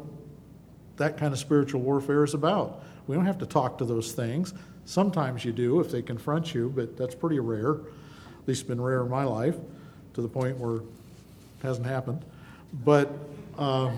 that 0.96 1.16
kind 1.16 1.32
of 1.32 1.38
spiritual 1.38 1.80
warfare 1.80 2.22
is 2.22 2.34
about. 2.34 2.84
We 3.06 3.16
don't 3.16 3.26
have 3.26 3.38
to 3.38 3.46
talk 3.46 3.78
to 3.78 3.84
those 3.84 4.12
things. 4.12 4.54
Sometimes 4.84 5.44
you 5.44 5.52
do 5.52 5.80
if 5.80 5.90
they 5.90 6.02
confront 6.02 6.54
you, 6.54 6.72
but 6.74 6.96
that's 6.96 7.14
pretty 7.14 7.40
rare. 7.40 7.72
At 7.72 8.46
least 8.46 8.68
been 8.68 8.80
rare 8.80 9.02
in 9.02 9.10
my 9.10 9.24
life 9.24 9.56
to 10.14 10.22
the 10.22 10.28
point 10.28 10.56
where 10.56 10.80
hasn't 11.62 11.86
happened. 11.86 12.24
But 12.84 13.10
uh, 13.58 13.90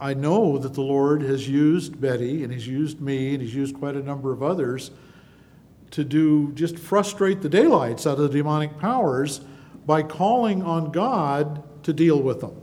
I 0.00 0.14
know 0.14 0.58
that 0.58 0.74
the 0.74 0.82
Lord 0.82 1.22
has 1.22 1.48
used 1.48 2.00
Betty 2.00 2.44
and 2.44 2.52
He's 2.52 2.66
used 2.66 3.00
me 3.00 3.34
and 3.34 3.42
He's 3.42 3.54
used 3.54 3.74
quite 3.76 3.96
a 3.96 4.02
number 4.02 4.32
of 4.32 4.42
others 4.42 4.90
to 5.92 6.04
do 6.04 6.52
just 6.52 6.78
frustrate 6.78 7.40
the 7.40 7.48
daylights 7.48 8.06
out 8.06 8.18
of 8.18 8.24
the 8.24 8.28
demonic 8.28 8.78
powers 8.78 9.40
by 9.86 10.02
calling 10.02 10.62
on 10.62 10.90
God 10.90 11.62
to 11.84 11.92
deal 11.92 12.20
with 12.20 12.40
them. 12.40 12.60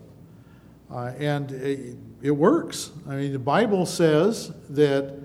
Uh, 0.90 1.14
and 1.18 1.52
it, 1.52 1.96
it 2.22 2.32
works. 2.32 2.92
I 3.08 3.16
mean, 3.16 3.32
the 3.32 3.40
Bible 3.40 3.86
says 3.86 4.52
that 4.70 5.18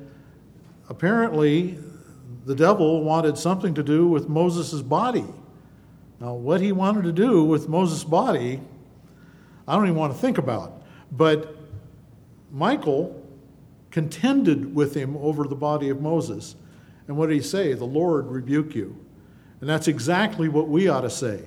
apparently 0.88 1.78
the 2.44 2.54
devil 2.54 3.02
wanted 3.02 3.36
something 3.36 3.74
to 3.74 3.82
do 3.82 4.06
with 4.06 4.28
Moses' 4.28 4.82
body. 4.82 5.24
Now, 6.20 6.34
what 6.34 6.60
he 6.60 6.72
wanted 6.72 7.04
to 7.04 7.12
do 7.12 7.44
with 7.44 7.68
Moses' 7.68 8.04
body, 8.04 8.60
I 9.68 9.74
don't 9.74 9.84
even 9.84 9.96
want 9.96 10.12
to 10.12 10.18
think 10.18 10.38
about. 10.38 10.82
But 11.12 11.56
Michael 12.50 13.22
contended 13.90 14.74
with 14.74 14.94
him 14.94 15.16
over 15.18 15.44
the 15.44 15.54
body 15.54 15.88
of 15.88 16.00
Moses. 16.00 16.56
And 17.08 17.16
what 17.16 17.28
did 17.28 17.34
he 17.34 17.42
say? 17.42 17.72
The 17.74 17.84
Lord 17.84 18.26
rebuke 18.26 18.74
you. 18.74 18.96
And 19.60 19.68
that's 19.68 19.88
exactly 19.88 20.48
what 20.48 20.68
we 20.68 20.88
ought 20.88 21.02
to 21.02 21.10
say. 21.10 21.42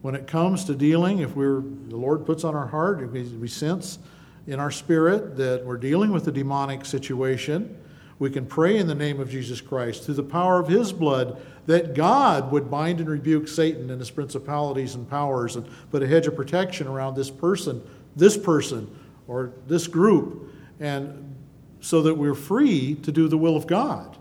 When 0.00 0.14
it 0.14 0.26
comes 0.26 0.64
to 0.64 0.74
dealing, 0.74 1.20
if 1.20 1.36
we're 1.36 1.60
the 1.60 1.96
Lord 1.96 2.26
puts 2.26 2.42
on 2.44 2.56
our 2.56 2.66
heart, 2.66 3.02
if 3.02 3.10
we, 3.10 3.22
we 3.22 3.46
sense 3.46 3.98
in 4.46 4.58
our 4.58 4.70
spirit 4.70 5.36
that 5.36 5.64
we're 5.64 5.76
dealing 5.76 6.10
with 6.10 6.26
a 6.26 6.32
demonic 6.32 6.84
situation, 6.84 7.76
we 8.22 8.30
can 8.30 8.46
pray 8.46 8.76
in 8.76 8.86
the 8.86 8.94
name 8.94 9.18
of 9.18 9.28
Jesus 9.28 9.60
Christ 9.60 10.04
through 10.04 10.14
the 10.14 10.22
power 10.22 10.60
of 10.60 10.68
his 10.68 10.92
blood 10.92 11.44
that 11.66 11.92
God 11.92 12.52
would 12.52 12.70
bind 12.70 13.00
and 13.00 13.08
rebuke 13.08 13.48
Satan 13.48 13.90
and 13.90 13.98
his 13.98 14.12
principalities 14.12 14.94
and 14.94 15.10
powers 15.10 15.56
and 15.56 15.68
put 15.90 16.04
a 16.04 16.06
hedge 16.06 16.28
of 16.28 16.36
protection 16.36 16.86
around 16.86 17.16
this 17.16 17.30
person, 17.30 17.82
this 18.14 18.36
person, 18.36 18.88
or 19.26 19.52
this 19.66 19.88
group, 19.88 20.54
and 20.78 21.34
so 21.80 22.00
that 22.02 22.14
we're 22.14 22.36
free 22.36 22.94
to 23.02 23.10
do 23.10 23.26
the 23.26 23.36
will 23.36 23.56
of 23.56 23.66
God 23.66 24.16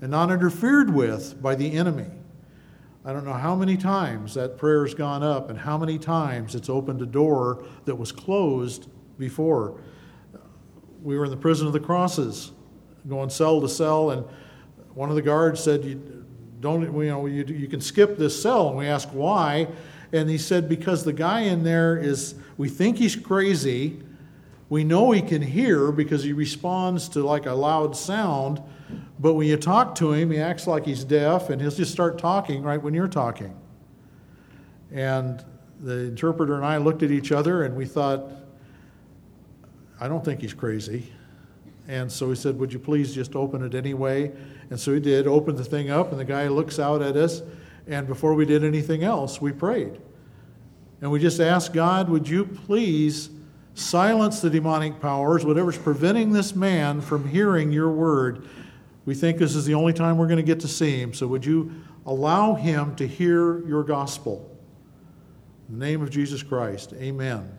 and 0.00 0.12
not 0.12 0.30
interfered 0.30 0.94
with 0.94 1.42
by 1.42 1.56
the 1.56 1.72
enemy. 1.72 2.06
I 3.04 3.12
don't 3.12 3.24
know 3.24 3.32
how 3.32 3.56
many 3.56 3.76
times 3.76 4.34
that 4.34 4.58
prayer 4.58 4.84
has 4.86 4.94
gone 4.94 5.24
up 5.24 5.50
and 5.50 5.58
how 5.58 5.76
many 5.76 5.98
times 5.98 6.54
it's 6.54 6.68
opened 6.68 7.02
a 7.02 7.06
door 7.06 7.64
that 7.84 7.96
was 7.96 8.12
closed 8.12 8.86
before. 9.18 9.80
We 11.02 11.18
were 11.18 11.24
in 11.24 11.32
the 11.32 11.36
prison 11.36 11.66
of 11.66 11.72
the 11.72 11.80
crosses, 11.80 12.52
going 13.08 13.30
cell 13.30 13.60
to 13.60 13.68
cell, 13.68 14.10
and 14.10 14.24
one 14.94 15.10
of 15.10 15.16
the 15.16 15.22
guards 15.22 15.60
said, 15.60 15.84
"You 15.84 16.24
don't 16.60 16.82
you 16.82 17.08
know 17.08 17.26
you, 17.26 17.44
you 17.44 17.68
can 17.68 17.80
skip 17.80 18.16
this 18.16 18.40
cell. 18.40 18.68
And 18.68 18.76
we 18.76 18.86
ask 18.86 19.08
why 19.10 19.68
and 20.12 20.28
he 20.28 20.38
said 20.38 20.68
because 20.68 21.04
the 21.04 21.12
guy 21.12 21.40
in 21.40 21.62
there 21.64 21.96
is 21.96 22.34
we 22.56 22.68
think 22.68 22.98
he's 22.98 23.16
crazy. 23.16 24.00
We 24.70 24.84
know 24.84 25.10
he 25.12 25.22
can 25.22 25.42
hear 25.42 25.92
because 25.92 26.22
he 26.24 26.32
responds 26.32 27.08
to 27.10 27.22
like 27.22 27.46
a 27.46 27.52
loud 27.52 27.96
sound 27.96 28.62
but 29.18 29.34
when 29.34 29.46
you 29.46 29.56
talk 29.56 29.94
to 29.96 30.12
him 30.12 30.30
he 30.30 30.38
acts 30.38 30.66
like 30.66 30.86
he's 30.86 31.04
deaf 31.04 31.50
and 31.50 31.60
he'll 31.60 31.70
just 31.70 31.92
start 31.92 32.18
talking 32.18 32.62
right 32.62 32.80
when 32.80 32.94
you're 32.94 33.08
talking. 33.08 33.54
And 34.90 35.44
the 35.80 36.06
interpreter 36.06 36.56
and 36.56 36.64
i 36.64 36.76
looked 36.76 37.04
at 37.04 37.10
each 37.12 37.30
other 37.30 37.62
and 37.62 37.76
we 37.76 37.86
thought 37.86 38.32
i 40.00 40.08
don't 40.08 40.24
think 40.24 40.40
he's 40.40 40.52
crazy 40.52 41.12
and 41.88 42.12
so 42.12 42.28
he 42.28 42.36
said 42.36 42.58
would 42.58 42.72
you 42.72 42.78
please 42.78 43.12
just 43.14 43.34
open 43.34 43.64
it 43.64 43.74
anyway 43.74 44.30
and 44.70 44.78
so 44.78 44.92
he 44.92 45.00
did, 45.00 45.26
opened 45.26 45.58
the 45.58 45.64
thing 45.64 45.90
up, 45.90 46.10
and 46.10 46.20
the 46.20 46.24
guy 46.24 46.48
looks 46.48 46.78
out 46.78 47.02
at 47.02 47.16
us. 47.16 47.42
And 47.86 48.06
before 48.06 48.34
we 48.34 48.44
did 48.44 48.64
anything 48.64 49.02
else, 49.02 49.40
we 49.40 49.50
prayed. 49.50 49.98
And 51.00 51.10
we 51.10 51.20
just 51.20 51.40
asked 51.40 51.72
God, 51.72 52.10
would 52.10 52.28
you 52.28 52.44
please 52.44 53.30
silence 53.74 54.40
the 54.40 54.50
demonic 54.50 55.00
powers, 55.00 55.44
whatever's 55.44 55.78
preventing 55.78 56.32
this 56.32 56.54
man 56.54 57.00
from 57.00 57.28
hearing 57.28 57.72
your 57.72 57.90
word? 57.90 58.46
We 59.06 59.14
think 59.14 59.38
this 59.38 59.54
is 59.54 59.64
the 59.64 59.74
only 59.74 59.94
time 59.94 60.18
we're 60.18 60.26
going 60.26 60.36
to 60.36 60.42
get 60.42 60.60
to 60.60 60.68
see 60.68 61.00
him. 61.00 61.14
So 61.14 61.26
would 61.28 61.46
you 61.46 61.72
allow 62.04 62.54
him 62.54 62.94
to 62.96 63.06
hear 63.06 63.66
your 63.66 63.84
gospel? 63.84 64.54
In 65.68 65.78
the 65.78 65.86
name 65.86 66.02
of 66.02 66.10
Jesus 66.10 66.42
Christ, 66.42 66.92
amen. 66.94 67.50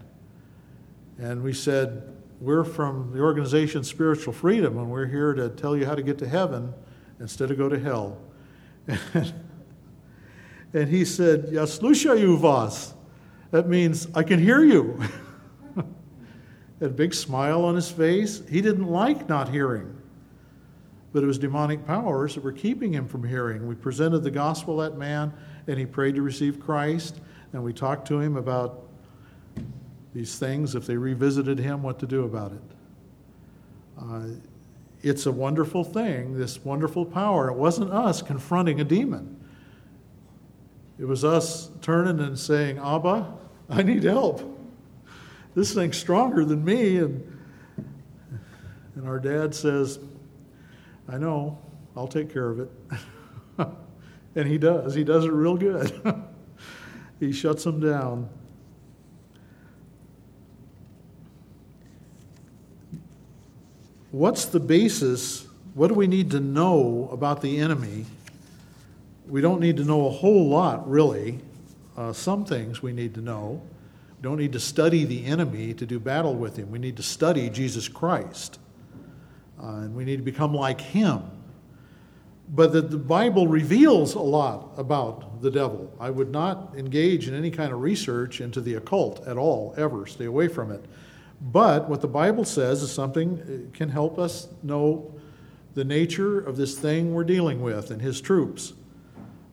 And 1.18 1.42
we 1.42 1.54
said, 1.54 2.16
We're 2.40 2.64
from 2.64 3.12
the 3.12 3.20
organization 3.20 3.84
Spiritual 3.84 4.32
Freedom, 4.32 4.78
and 4.78 4.90
we're 4.90 5.08
here 5.08 5.34
to 5.34 5.50
tell 5.50 5.76
you 5.76 5.86
how 5.86 5.96
to 5.96 6.02
get 6.02 6.18
to 6.20 6.28
heaven 6.28 6.74
instead 7.20 7.52
of 7.52 7.58
go 7.58 7.70
to 7.70 7.80
hell. 7.80 8.18
And, 10.72 10.88
he 10.88 11.04
said, 11.04 11.50
Ja 11.52 11.66
slušaju 11.66 12.38
vas. 12.38 12.94
That 13.50 13.68
means, 13.68 14.08
I 14.14 14.22
can 14.22 14.40
hear 14.40 14.64
you. 14.64 15.02
Had 15.76 15.86
a 16.80 16.90
big 16.90 17.16
smile 17.16 17.66
on 17.66 17.74
his 17.74 17.90
face. 17.90 18.44
He 18.48 18.62
didn't 18.62 18.86
like 18.86 19.28
not 19.28 19.50
hearing. 19.50 19.96
But 21.12 21.24
it 21.24 21.26
was 21.26 21.40
demonic 21.40 21.88
powers 21.88 22.36
that 22.36 22.44
were 22.44 22.52
keeping 22.52 22.94
him 22.94 23.08
from 23.08 23.24
hearing. 23.24 23.68
We 23.68 23.74
presented 23.74 24.20
the 24.20 24.30
gospel 24.30 24.78
to 24.78 24.84
that 24.84 24.98
man, 25.00 25.34
and 25.66 25.80
he 25.80 25.88
prayed 25.88 26.14
to 26.16 26.22
receive 26.22 26.60
Christ. 26.60 27.20
And 27.52 27.64
we 27.64 27.74
talked 27.74 28.08
to 28.10 28.20
him 28.20 28.38
about 28.38 28.89
these 30.20 30.38
things, 30.38 30.76
if 30.76 30.86
they 30.86 30.98
revisited 30.98 31.58
him, 31.58 31.82
what 31.82 31.98
to 32.00 32.06
do 32.06 32.26
about 32.26 32.52
it. 32.52 32.62
Uh, 33.98 34.24
it's 35.02 35.26
a 35.26 35.32
wonderful 35.32 35.82
thing, 35.86 36.38
this 36.38 36.60
wonderful 36.66 37.06
power. 37.06 37.50
It 37.50 37.56
wasn't 37.56 37.92
us 37.92 38.22
confronting 38.22 38.82
a 38.82 38.84
demon. 38.84 39.40
It 41.00 41.06
was 41.06 41.24
us 41.24 41.70
turning 41.82 42.20
and 42.20 42.38
saying, 42.38 42.80
Abba, 42.80 43.34
I 43.70 43.82
need 43.82 44.04
help. 44.04 44.42
This 45.56 45.74
thing's 45.74 45.96
stronger 45.96 46.44
than 46.44 46.66
me. 46.66 46.98
And, 46.98 47.40
and 48.96 49.08
our 49.08 49.20
dad 49.20 49.56
says, 49.56 50.00
I 51.08 51.18
know, 51.18 51.58
I'll 51.96 52.10
take 52.10 52.30
care 52.34 52.50
of 52.50 52.60
it. 52.60 52.72
and 54.36 54.50
he 54.50 54.58
does. 54.58 54.94
He 54.94 55.06
does 55.06 55.24
it 55.24 55.32
real 55.32 55.56
good. 55.56 55.94
he 57.22 57.32
shuts 57.32 57.64
them 57.64 57.80
down. 57.80 58.30
What's 64.12 64.46
the 64.46 64.60
basis? 64.60 65.46
What 65.76 65.90
do 65.90 65.94
we 65.94 66.08
need 66.08 66.32
to 66.32 66.40
know 66.40 67.10
about 67.12 67.42
the 67.42 67.60
enemy? 67.60 68.06
We 69.28 69.40
don't 69.40 69.60
need 69.60 69.78
to 69.78 69.84
know 69.84 70.08
a 70.08 70.10
whole 70.10 70.50
lot, 70.50 70.90
really. 70.90 71.40
Uh, 71.96 72.12
some 72.12 72.44
things 72.44 72.82
we 72.82 72.92
need 72.92 73.14
to 73.14 73.22
know. 73.22 73.62
We 74.18 74.24
don't 74.24 74.38
need 74.38 74.54
to 74.54 74.60
study 74.60 75.06
the 75.06 75.26
enemy 75.26 75.76
to 75.76 75.86
do 75.86 76.00
battle 76.00 76.34
with 76.34 76.58
him. 76.58 76.72
We 76.72 76.80
need 76.80 76.98
to 76.98 77.04
study 77.04 77.52
Jesus 77.52 77.88
Christ. 77.88 78.58
Uh, 79.62 79.68
and 79.68 79.96
we 79.96 80.06
need 80.06 80.18
to 80.18 80.24
become 80.24 80.56
like 80.56 80.82
him. 80.82 81.22
But 82.50 82.74
the, 82.74 82.82
the 82.82 82.98
Bible 82.98 83.48
reveals 83.48 84.16
a 84.16 84.22
lot 84.22 84.72
about 84.76 85.40
the 85.44 85.52
devil. 85.52 85.94
I 86.00 86.10
would 86.10 86.32
not 86.32 86.74
engage 86.76 87.28
in 87.28 87.36
any 87.36 87.52
kind 87.52 87.72
of 87.72 87.82
research 87.82 88.42
into 88.42 88.60
the 88.60 88.74
occult 88.74 89.28
at 89.28 89.38
all, 89.38 89.76
ever. 89.78 90.08
Stay 90.08 90.26
away 90.26 90.48
from 90.48 90.72
it. 90.72 90.84
But 91.42 91.90
what 91.90 92.02
the 92.02 92.08
Bible 92.08 92.44
says 92.44 92.84
is 92.84 92.92
something 92.92 93.72
can 93.74 93.90
help 93.90 94.20
us 94.20 94.48
know 94.62 95.14
the 95.74 95.84
nature 95.86 96.40
of 96.40 96.58
this 96.58 96.78
thing 96.78 97.14
we're 97.14 97.24
dealing 97.24 97.62
with 97.62 97.92
and 97.92 98.02
his 98.02 98.20
troops. 98.20 98.74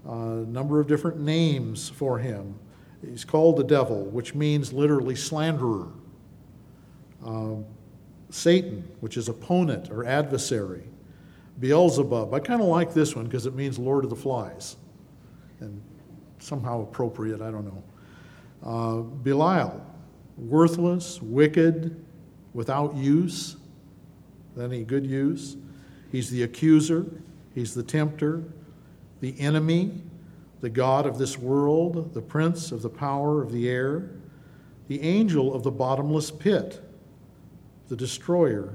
A 0.06 0.10
uh, 0.10 0.34
number 0.46 0.80
of 0.80 0.86
different 0.86 1.20
names 1.20 1.88
for 1.88 2.18
him. 2.18 2.58
He's 3.04 3.24
called 3.24 3.56
the 3.56 3.64
devil, 3.64 4.04
which 4.06 4.34
means 4.34 4.72
literally 4.72 5.14
slanderer. 5.14 5.88
Uh, 7.24 7.56
Satan, 8.30 8.88
which 9.00 9.16
is 9.16 9.28
opponent 9.28 9.90
or 9.90 10.04
adversary. 10.04 10.84
Beelzebub. 11.60 12.34
I 12.34 12.40
kind 12.40 12.60
of 12.60 12.66
like 12.66 12.92
this 12.92 13.16
one 13.16 13.24
because 13.24 13.46
it 13.46 13.54
means 13.54 13.78
Lord 13.78 14.04
of 14.04 14.10
the 14.10 14.16
Flies. 14.16 14.76
And 15.60 15.80
somehow 16.38 16.82
appropriate, 16.82 17.40
I 17.40 17.50
don't 17.50 17.64
know. 17.64 17.82
Uh, 18.62 19.02
Belial, 19.02 19.84
worthless, 20.36 21.20
wicked, 21.22 22.04
without 22.52 22.96
use, 22.96 23.56
any 24.60 24.82
good 24.82 25.06
use. 25.06 25.56
He's 26.10 26.30
the 26.30 26.42
accuser, 26.42 27.06
he's 27.54 27.74
the 27.74 27.82
tempter, 27.82 28.42
the 29.20 29.38
enemy, 29.38 29.92
the 30.60 30.70
God 30.70 31.06
of 31.06 31.18
this 31.18 31.38
world, 31.38 32.14
the 32.14 32.22
prince 32.22 32.72
of 32.72 32.82
the 32.82 32.88
power 32.88 33.42
of 33.42 33.52
the 33.52 33.68
air, 33.68 34.10
the 34.88 35.00
angel 35.02 35.54
of 35.54 35.62
the 35.62 35.70
bottomless 35.70 36.30
pit, 36.30 36.82
the 37.88 37.96
destroyer, 37.96 38.74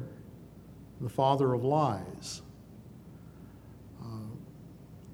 the 0.99 1.09
father 1.09 1.53
of 1.53 1.63
lies. 1.63 2.41
Uh, 4.01 4.05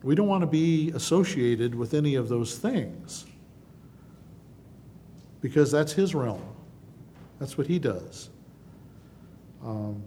we 0.03 0.15
don't 0.15 0.27
want 0.27 0.41
to 0.41 0.47
be 0.47 0.91
associated 0.91 1.73
with 1.73 1.93
any 1.93 2.15
of 2.15 2.27
those 2.29 2.57
things 2.57 3.25
because 5.41 5.71
that's 5.71 5.93
his 5.93 6.15
realm. 6.15 6.41
That's 7.39 7.57
what 7.57 7.67
he 7.67 7.79
does. 7.79 8.29
Um, 9.63 10.01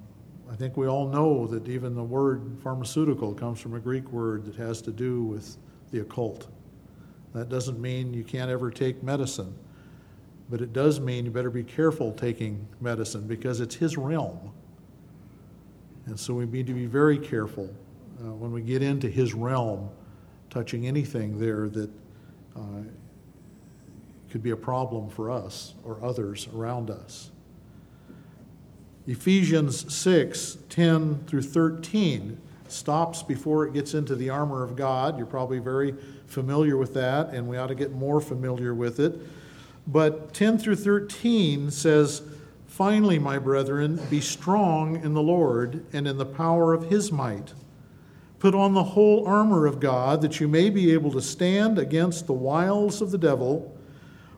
I 0.51 0.57
think 0.57 0.77
we 0.77 0.89
all 0.89 1.09
know 1.09 1.47
that 1.47 1.69
even 1.69 1.95
the 1.95 2.03
word 2.03 2.59
pharmaceutical 2.63 3.33
comes 3.35 3.61
from 3.61 3.75
a 3.75 3.81
Greek 3.81 4.11
word 4.11 4.45
that 4.47 4.57
has 4.57 4.83
to 4.83 4.91
do 4.91 5.23
with 5.23 5.57
the 5.93 6.01
occult. 6.01 6.49
That 7.35 7.49
doesn't 7.49 7.81
mean 7.81 8.13
you 8.13 8.25
can't 8.25 8.51
ever 8.51 8.71
take 8.71 9.03
medicine, 9.03 9.55
but 10.49 10.61
it 10.61 10.73
does 10.73 10.99
mean 10.99 11.25
you 11.25 11.31
better 11.31 11.51
be 11.51 11.63
careful 11.63 12.13
taking 12.13 12.67
medicine 12.81 13.29
because 13.29 13.61
it's 13.61 13.77
his 13.77 13.97
realm. 13.97 14.53
And 16.07 16.19
so 16.19 16.35
we 16.35 16.47
need 16.47 16.67
to 16.67 16.75
be 16.75 16.87
very 16.87 17.19
careful 17.19 17.73
uh, 18.21 18.33
when 18.33 18.51
we 18.51 18.63
get 18.63 18.83
into 18.83 19.09
his 19.09 19.33
realm, 19.33 19.89
touching 20.49 20.89
anything 20.89 21.39
there 21.39 21.69
that 21.69 21.91
uh, 22.57 22.83
could 24.31 24.43
be 24.43 24.51
a 24.51 24.57
problem 24.57 25.09
for 25.09 25.31
us 25.31 25.75
or 25.85 26.03
others 26.03 26.49
around 26.55 26.91
us. 26.91 27.31
Ephesians 29.07 29.93
6 29.93 30.59
10 30.69 31.25
through 31.27 31.43
13 31.43 32.41
stops 32.69 33.23
before 33.23 33.67
it 33.67 33.75
gets 33.75 33.95
into 33.95 34.15
the 34.15 34.31
armor 34.31 34.63
of 34.63 34.77
God. 34.77 35.17
You're 35.17 35.27
probably 35.27 35.59
very 35.59 35.95
familiar 36.27 36.77
with 36.77 36.95
that, 36.95 37.31
and 37.31 37.49
we 37.49 37.57
ought 37.57 37.67
to 37.67 37.75
get 37.75 37.93
more 37.93 38.21
familiar 38.21 38.75
with 38.75 39.01
it. 39.01 39.21
But 39.87 40.33
10 40.35 40.59
through 40.59 40.77
13 40.77 41.71
says, 41.71 42.23
Finally, 42.67 43.19
my 43.19 43.39
brethren, 43.39 44.01
be 44.09 44.21
strong 44.21 45.03
in 45.03 45.13
the 45.13 45.23
Lord 45.23 45.85
and 45.93 46.07
in 46.07 46.17
the 46.17 46.27
power 46.27 46.73
of 46.73 46.85
his 46.85 47.11
might. 47.11 47.53
Put 48.39 48.55
on 48.55 48.73
the 48.73 48.85
whole 48.85 49.27
armor 49.27 49.67
of 49.67 49.81
God 49.81 50.23
that 50.23 50.41
you 50.41 50.49
may 50.49 50.71
be 50.71 50.93
able 50.93 51.11
to 51.13 51.21
stand 51.21 51.79
against 51.79 52.27
the 52.27 52.33
wiles 52.33 53.03
of 53.03 53.11
the 53.11 53.19
devil. 53.19 53.77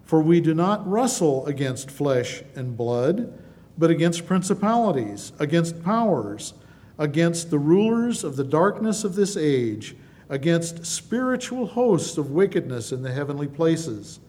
For 0.05 0.21
we 0.21 0.41
do 0.41 0.55
not 0.55 0.87
wrestle 0.89 1.47
against 1.47 1.91
flesh 1.91 2.43
and 2.55 2.77
blood, 2.77 3.39
but 3.79 3.91
against 3.91 4.27
principalities, 4.27 5.33
against 5.39 5.83
powers, 5.83 6.55
against 6.99 7.51
the 7.51 7.59
rulers 7.59 8.25
of 8.25 8.37
the 8.37 8.45
darkness 8.45 9.05
of 9.05 9.15
this 9.15 9.37
age, 9.37 9.97
against 10.29 10.85
spiritual 10.85 11.67
hosts 11.67 12.19
of 12.19 12.31
wickedness 12.31 12.93
in 12.93 13.03
the 13.03 13.13
heavenly 13.13 13.49
places. 13.49 14.21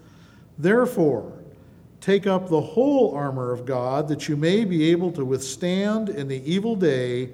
Therefore, 0.58 1.34
take 2.00 2.28
up 2.28 2.50
the 2.50 2.62
whole 2.62 3.16
armor 3.16 3.52
of 3.52 3.66
God, 3.66 4.08
that 4.08 4.28
you 4.28 4.36
may 4.36 4.66
be 4.66 4.92
able 4.92 5.12
to 5.14 5.26
withstand 5.26 6.10
in 6.10 6.28
the 6.28 6.44
evil 6.50 6.76
day, 6.76 7.32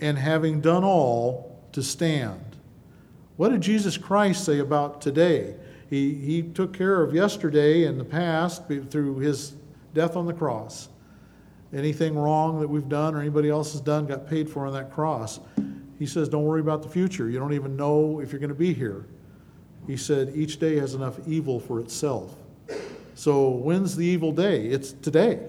and 0.00 0.18
having 0.18 0.60
done 0.60 0.84
all, 0.84 1.60
to 1.72 1.82
stand. 1.82 2.56
What 3.36 3.50
did 3.50 3.60
Jesus 3.60 3.98
Christ 3.98 4.44
say 4.44 4.60
about 4.60 5.00
today? 5.00 5.56
He, 5.88 6.14
he 6.14 6.42
took 6.42 6.72
care 6.72 7.02
of 7.02 7.14
yesterday 7.14 7.84
and 7.84 7.98
the 7.98 8.04
past 8.04 8.66
through 8.66 9.18
his 9.18 9.54
death 9.94 10.16
on 10.16 10.26
the 10.26 10.32
cross. 10.32 10.88
Anything 11.72 12.16
wrong 12.16 12.60
that 12.60 12.68
we've 12.68 12.88
done 12.88 13.14
or 13.14 13.20
anybody 13.20 13.50
else 13.50 13.72
has 13.72 13.80
done 13.80 14.06
got 14.06 14.28
paid 14.28 14.48
for 14.48 14.66
on 14.66 14.72
that 14.72 14.92
cross. 14.92 15.40
He 15.98 16.06
says, 16.06 16.28
Don't 16.28 16.44
worry 16.44 16.60
about 16.60 16.82
the 16.82 16.88
future. 16.88 17.28
You 17.28 17.38
don't 17.38 17.52
even 17.52 17.76
know 17.76 18.20
if 18.20 18.32
you're 18.32 18.40
going 18.40 18.50
to 18.50 18.54
be 18.54 18.72
here. 18.72 19.06
He 19.86 19.96
said, 19.96 20.32
Each 20.34 20.58
day 20.58 20.76
has 20.76 20.94
enough 20.94 21.18
evil 21.26 21.60
for 21.60 21.80
itself. 21.80 22.36
So, 23.14 23.48
when's 23.48 23.96
the 23.96 24.04
evil 24.04 24.32
day? 24.32 24.66
It's 24.66 24.92
today. 24.92 25.40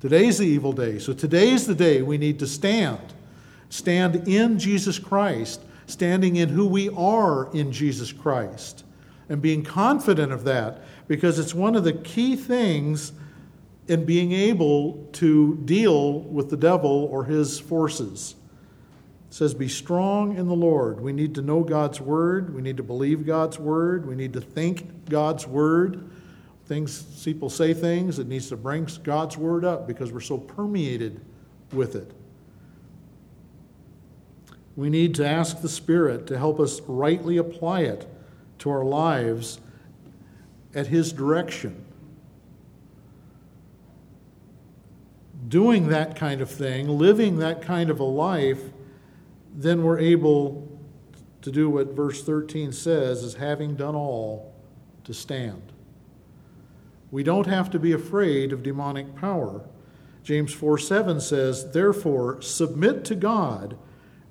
Today's 0.00 0.38
the 0.38 0.46
evil 0.46 0.72
day. 0.72 0.98
So, 0.98 1.12
today's 1.12 1.66
the 1.66 1.74
day 1.74 2.02
we 2.02 2.18
need 2.18 2.38
to 2.38 2.46
stand. 2.46 3.00
Stand 3.68 4.28
in 4.28 4.58
Jesus 4.58 4.98
Christ, 4.98 5.62
standing 5.86 6.36
in 6.36 6.50
who 6.50 6.66
we 6.66 6.88
are 6.90 7.52
in 7.54 7.72
Jesus 7.72 8.12
Christ 8.12 8.84
and 9.32 9.40
being 9.40 9.64
confident 9.64 10.30
of 10.30 10.44
that 10.44 10.82
because 11.08 11.38
it's 11.38 11.54
one 11.54 11.74
of 11.74 11.84
the 11.84 11.94
key 11.94 12.36
things 12.36 13.12
in 13.88 14.04
being 14.04 14.30
able 14.32 15.08
to 15.12 15.56
deal 15.64 16.20
with 16.20 16.50
the 16.50 16.56
devil 16.56 17.08
or 17.10 17.24
his 17.24 17.58
forces. 17.58 18.34
It 19.30 19.34
says, 19.34 19.54
Be 19.54 19.68
strong 19.68 20.36
in 20.36 20.48
the 20.48 20.54
Lord. 20.54 21.00
We 21.00 21.14
need 21.14 21.34
to 21.36 21.42
know 21.42 21.62
God's 21.62 21.98
word. 21.98 22.54
We 22.54 22.60
need 22.60 22.76
to 22.76 22.82
believe 22.82 23.24
God's 23.24 23.58
word. 23.58 24.04
We 24.06 24.14
need 24.14 24.34
to 24.34 24.40
think 24.42 25.08
God's 25.08 25.46
word. 25.46 26.10
Things, 26.66 27.02
people 27.24 27.48
say 27.48 27.72
things, 27.72 28.18
it 28.18 28.28
needs 28.28 28.50
to 28.50 28.56
bring 28.58 28.86
God's 29.02 29.38
word 29.38 29.64
up 29.64 29.86
because 29.86 30.12
we're 30.12 30.20
so 30.20 30.36
permeated 30.36 31.22
with 31.72 31.96
it. 31.96 32.10
We 34.76 34.90
need 34.90 35.14
to 35.14 35.26
ask 35.26 35.62
the 35.62 35.70
Spirit 35.70 36.26
to 36.26 36.38
help 36.38 36.60
us 36.60 36.82
rightly 36.82 37.38
apply 37.38 37.80
it 37.80 38.06
to 38.62 38.70
our 38.70 38.84
lives 38.84 39.58
at 40.72 40.86
His 40.86 41.12
direction. 41.12 41.84
Doing 45.48 45.88
that 45.88 46.14
kind 46.14 46.40
of 46.40 46.48
thing, 46.48 46.88
living 46.88 47.38
that 47.38 47.60
kind 47.60 47.90
of 47.90 47.98
a 47.98 48.04
life, 48.04 48.62
then 49.52 49.82
we're 49.82 49.98
able 49.98 50.68
to 51.40 51.50
do 51.50 51.68
what 51.68 51.88
verse 51.88 52.22
13 52.22 52.70
says 52.70 53.24
is 53.24 53.34
having 53.34 53.74
done 53.74 53.96
all 53.96 54.54
to 55.02 55.12
stand. 55.12 55.72
We 57.10 57.24
don't 57.24 57.48
have 57.48 57.68
to 57.70 57.80
be 57.80 57.90
afraid 57.90 58.52
of 58.52 58.62
demonic 58.62 59.16
power. 59.16 59.62
James 60.22 60.54
4 60.54 60.78
7 60.78 61.20
says, 61.20 61.72
Therefore, 61.72 62.40
submit 62.40 63.04
to 63.06 63.16
God, 63.16 63.76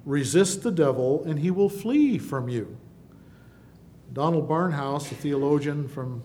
resist 0.06 0.64
the 0.64 0.72
devil, 0.72 1.22
and 1.26 1.40
he 1.40 1.52
will 1.52 1.70
flee 1.70 2.18
from 2.18 2.48
you. 2.48 2.78
Donald 4.14 4.50
Barnhouse, 4.50 5.12
a 5.12 5.16
theologian 5.16 5.88
from 5.88 6.24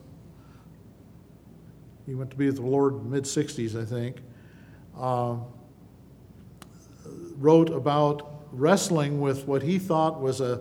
he 2.07 2.15
went 2.15 2.31
to 2.31 2.37
be 2.37 2.47
with 2.47 2.57
the 2.57 2.63
Lord 2.63 3.05
mid 3.05 3.25
60s, 3.25 3.81
I 3.81 3.85
think, 3.85 4.19
uh, 4.99 5.37
wrote 7.37 7.71
about 7.71 8.47
wrestling 8.53 9.21
with 9.21 9.47
what 9.47 9.63
he 9.63 9.79
thought 9.79 10.21
was 10.21 10.41
a, 10.41 10.61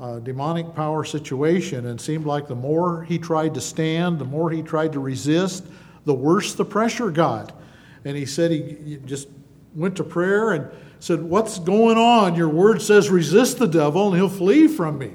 a 0.00 0.20
demonic 0.20 0.74
power 0.74 1.04
situation 1.04 1.86
and 1.86 2.00
seemed 2.00 2.26
like 2.26 2.48
the 2.48 2.56
more 2.56 3.04
he 3.04 3.18
tried 3.18 3.54
to 3.54 3.60
stand, 3.60 4.18
the 4.18 4.24
more 4.24 4.50
he 4.50 4.62
tried 4.62 4.92
to 4.92 5.00
resist, 5.00 5.64
the 6.04 6.14
worse 6.14 6.54
the 6.54 6.64
pressure 6.64 7.10
got. 7.10 7.56
And 8.04 8.16
he 8.16 8.26
said 8.26 8.50
he, 8.50 8.76
he 8.84 8.96
just 9.06 9.28
went 9.74 9.96
to 9.96 10.04
prayer 10.04 10.52
and 10.52 10.68
said, 10.98 11.22
What's 11.22 11.60
going 11.60 11.96
on? 11.96 12.34
Your 12.34 12.48
word 12.48 12.82
says 12.82 13.10
resist 13.10 13.58
the 13.58 13.68
devil 13.68 14.08
and 14.08 14.16
he'll 14.16 14.28
flee 14.28 14.66
from 14.66 14.98
me. 14.98 15.12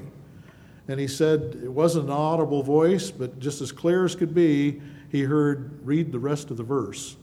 And 0.90 0.98
he 0.98 1.06
said 1.06 1.60
it 1.62 1.68
wasn't 1.68 2.06
an 2.06 2.10
audible 2.10 2.64
voice, 2.64 3.12
but 3.12 3.38
just 3.38 3.60
as 3.60 3.70
clear 3.70 4.04
as 4.04 4.16
could 4.16 4.34
be, 4.34 4.82
he 5.08 5.22
heard, 5.22 5.86
Read 5.86 6.10
the 6.10 6.18
rest 6.18 6.50
of 6.50 6.56
the 6.56 6.64
verse. 6.64 7.14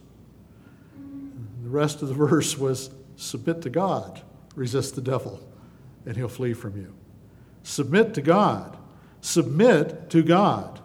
The 1.62 1.68
rest 1.68 2.00
of 2.00 2.08
the 2.08 2.14
verse 2.28 2.56
was 2.56 2.88
submit 3.16 3.60
to 3.60 3.68
God, 3.68 4.22
resist 4.54 4.94
the 4.94 5.02
devil, 5.02 5.46
and 6.06 6.16
he'll 6.16 6.28
flee 6.28 6.54
from 6.54 6.78
you. 6.78 6.94
Submit 7.62 8.14
to 8.14 8.22
God. 8.22 8.78
Submit 9.20 10.08
to 10.08 10.22
God. 10.22 10.80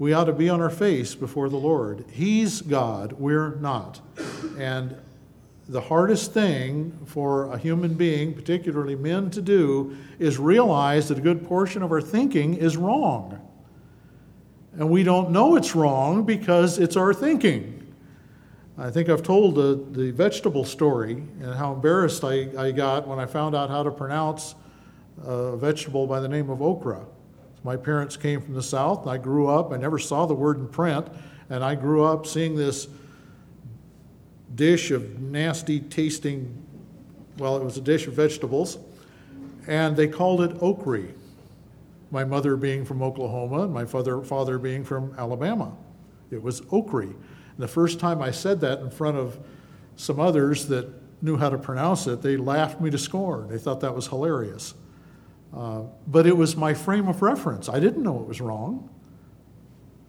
We 0.00 0.12
ought 0.12 0.24
to 0.24 0.32
be 0.32 0.48
on 0.48 0.60
our 0.60 0.68
face 0.68 1.14
before 1.14 1.48
the 1.48 1.58
Lord. 1.58 2.06
He's 2.10 2.60
God, 2.60 3.12
we're 3.12 3.54
not. 3.54 4.00
And 4.58 4.96
the 5.70 5.80
hardest 5.80 6.32
thing 6.34 6.98
for 7.06 7.44
a 7.52 7.56
human 7.56 7.94
being, 7.94 8.34
particularly 8.34 8.96
men, 8.96 9.30
to 9.30 9.40
do 9.40 9.96
is 10.18 10.36
realize 10.36 11.06
that 11.08 11.18
a 11.18 11.20
good 11.20 11.46
portion 11.46 11.80
of 11.84 11.92
our 11.92 12.00
thinking 12.00 12.54
is 12.54 12.76
wrong. 12.76 13.40
And 14.72 14.90
we 14.90 15.04
don't 15.04 15.30
know 15.30 15.54
it's 15.54 15.76
wrong 15.76 16.24
because 16.24 16.80
it's 16.80 16.96
our 16.96 17.14
thinking. 17.14 17.94
I 18.78 18.90
think 18.90 19.08
I've 19.08 19.22
told 19.22 19.54
the, 19.54 19.80
the 19.92 20.10
vegetable 20.10 20.64
story 20.64 21.12
and 21.40 21.54
how 21.54 21.72
embarrassed 21.72 22.24
I, 22.24 22.48
I 22.58 22.72
got 22.72 23.06
when 23.06 23.20
I 23.20 23.26
found 23.26 23.54
out 23.54 23.70
how 23.70 23.84
to 23.84 23.92
pronounce 23.92 24.56
a 25.24 25.56
vegetable 25.56 26.08
by 26.08 26.18
the 26.18 26.28
name 26.28 26.50
of 26.50 26.60
okra. 26.62 27.04
My 27.62 27.76
parents 27.76 28.16
came 28.16 28.40
from 28.40 28.54
the 28.54 28.62
South, 28.62 29.06
I 29.06 29.18
grew 29.18 29.46
up, 29.46 29.70
I 29.70 29.76
never 29.76 30.00
saw 30.00 30.26
the 30.26 30.34
word 30.34 30.58
in 30.58 30.66
print, 30.66 31.06
and 31.48 31.62
I 31.62 31.76
grew 31.76 32.02
up 32.02 32.26
seeing 32.26 32.56
this 32.56 32.88
dish 34.54 34.90
of 34.90 35.20
nasty 35.20 35.80
tasting, 35.80 36.62
well, 37.38 37.56
it 37.56 37.64
was 37.64 37.76
a 37.76 37.80
dish 37.80 38.06
of 38.06 38.14
vegetables, 38.14 38.78
and 39.66 39.96
they 39.96 40.08
called 40.08 40.40
it 40.42 40.52
okri. 40.58 41.12
My 42.10 42.24
mother 42.24 42.56
being 42.56 42.84
from 42.84 43.02
Oklahoma 43.02 43.62
and 43.62 43.72
my 43.72 43.84
father, 43.84 44.20
father 44.22 44.58
being 44.58 44.84
from 44.84 45.14
Alabama. 45.16 45.72
It 46.30 46.42
was 46.42 46.60
okri. 46.62 47.04
And 47.04 47.58
the 47.58 47.68
first 47.68 48.00
time 48.00 48.20
I 48.20 48.32
said 48.32 48.60
that 48.62 48.80
in 48.80 48.90
front 48.90 49.16
of 49.16 49.38
some 49.96 50.18
others 50.18 50.66
that 50.66 50.88
knew 51.22 51.36
how 51.36 51.50
to 51.50 51.58
pronounce 51.58 52.06
it, 52.06 52.22
they 52.22 52.36
laughed 52.36 52.80
me 52.80 52.90
to 52.90 52.98
scorn. 52.98 53.48
They 53.48 53.58
thought 53.58 53.80
that 53.80 53.94
was 53.94 54.08
hilarious. 54.08 54.74
Uh, 55.54 55.82
but 56.06 56.26
it 56.26 56.36
was 56.36 56.56
my 56.56 56.74
frame 56.74 57.06
of 57.06 57.22
reference. 57.22 57.68
I 57.68 57.78
didn't 57.78 58.02
know 58.02 58.20
it 58.20 58.26
was 58.26 58.40
wrong. 58.40 58.88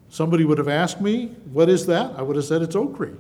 Somebody 0.09 0.43
would 0.43 0.57
have 0.57 0.67
asked 0.67 1.01
me, 1.01 1.27
What 1.51 1.69
is 1.69 1.85
that? 1.87 2.13
I 2.17 2.21
would 2.21 2.35
have 2.35 2.45
said 2.45 2.61
it's 2.61 2.75
okri 2.75 3.15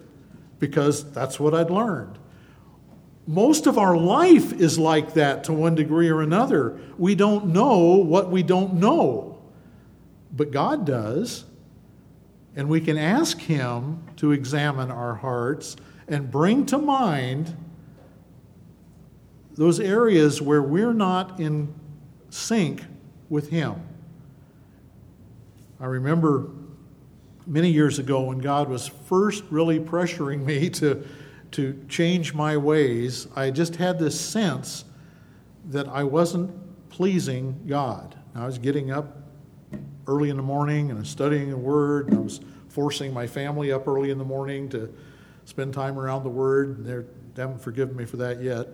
because 0.61 1.11
that's 1.11 1.39
what 1.39 1.55
I'd 1.55 1.71
learned. 1.71 2.19
Most 3.27 3.65
of 3.65 3.77
our 3.77 3.97
life 3.97 4.53
is 4.53 4.77
like 4.77 5.15
that 5.15 5.43
to 5.45 5.53
one 5.53 5.75
degree 5.75 6.07
or 6.07 6.21
another. 6.21 6.79
We 6.97 7.15
don't 7.15 7.47
know 7.47 7.95
what 7.95 8.29
we 8.29 8.43
don't 8.43 8.75
know, 8.75 9.41
but 10.31 10.51
God 10.51 10.85
does. 10.85 11.45
And 12.55 12.69
we 12.69 12.79
can 12.79 12.97
ask 12.97 13.39
Him 13.39 14.03
to 14.17 14.31
examine 14.31 14.91
our 14.91 15.15
hearts 15.15 15.77
and 16.07 16.29
bring 16.29 16.65
to 16.67 16.77
mind 16.77 17.55
those 19.55 19.79
areas 19.79 20.41
where 20.41 20.61
we're 20.61 20.93
not 20.93 21.39
in 21.39 21.73
sync 22.29 22.83
with 23.29 23.49
Him. 23.49 23.81
I 25.79 25.85
remember 25.85 26.51
many 27.45 27.69
years 27.69 27.99
ago 27.99 28.21
when 28.21 28.39
God 28.39 28.69
was 28.69 28.87
first 28.87 29.43
really 29.49 29.79
pressuring 29.79 30.45
me 30.45 30.69
to, 30.71 31.05
to 31.51 31.83
change 31.89 32.33
my 32.33 32.57
ways, 32.57 33.27
I 33.35 33.51
just 33.51 33.75
had 33.75 33.99
this 33.99 34.19
sense 34.19 34.85
that 35.69 35.87
I 35.87 36.03
wasn't 36.03 36.51
pleasing 36.89 37.59
God. 37.67 38.15
I 38.35 38.45
was 38.45 38.57
getting 38.57 38.91
up 38.91 39.17
early 40.07 40.29
in 40.29 40.37
the 40.37 40.43
morning 40.43 40.89
and 40.89 40.99
I 40.99 41.01
was 41.01 41.09
studying 41.09 41.49
the 41.49 41.57
Word, 41.57 42.07
and 42.07 42.17
I 42.17 42.21
was 42.21 42.41
forcing 42.69 43.13
my 43.13 43.27
family 43.27 43.71
up 43.71 43.87
early 43.87 44.11
in 44.11 44.17
the 44.17 44.25
morning 44.25 44.69
to 44.69 44.93
spend 45.45 45.73
time 45.73 45.99
around 45.99 46.23
the 46.23 46.29
Word. 46.29 46.85
They 46.85 47.41
haven't 47.41 47.61
forgiven 47.61 47.95
me 47.95 48.05
for 48.05 48.17
that 48.17 48.41
yet. 48.41 48.67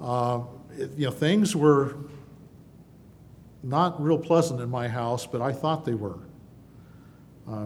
Uh, 0.00 0.42
it, 0.76 0.90
you 0.96 1.06
know, 1.06 1.12
things 1.12 1.54
were 1.56 1.96
not 3.62 4.02
real 4.02 4.18
pleasant 4.18 4.60
in 4.60 4.70
my 4.70 4.88
house, 4.88 5.26
but 5.26 5.42
I 5.42 5.52
thought 5.52 5.84
they 5.84 5.94
were 5.94 6.18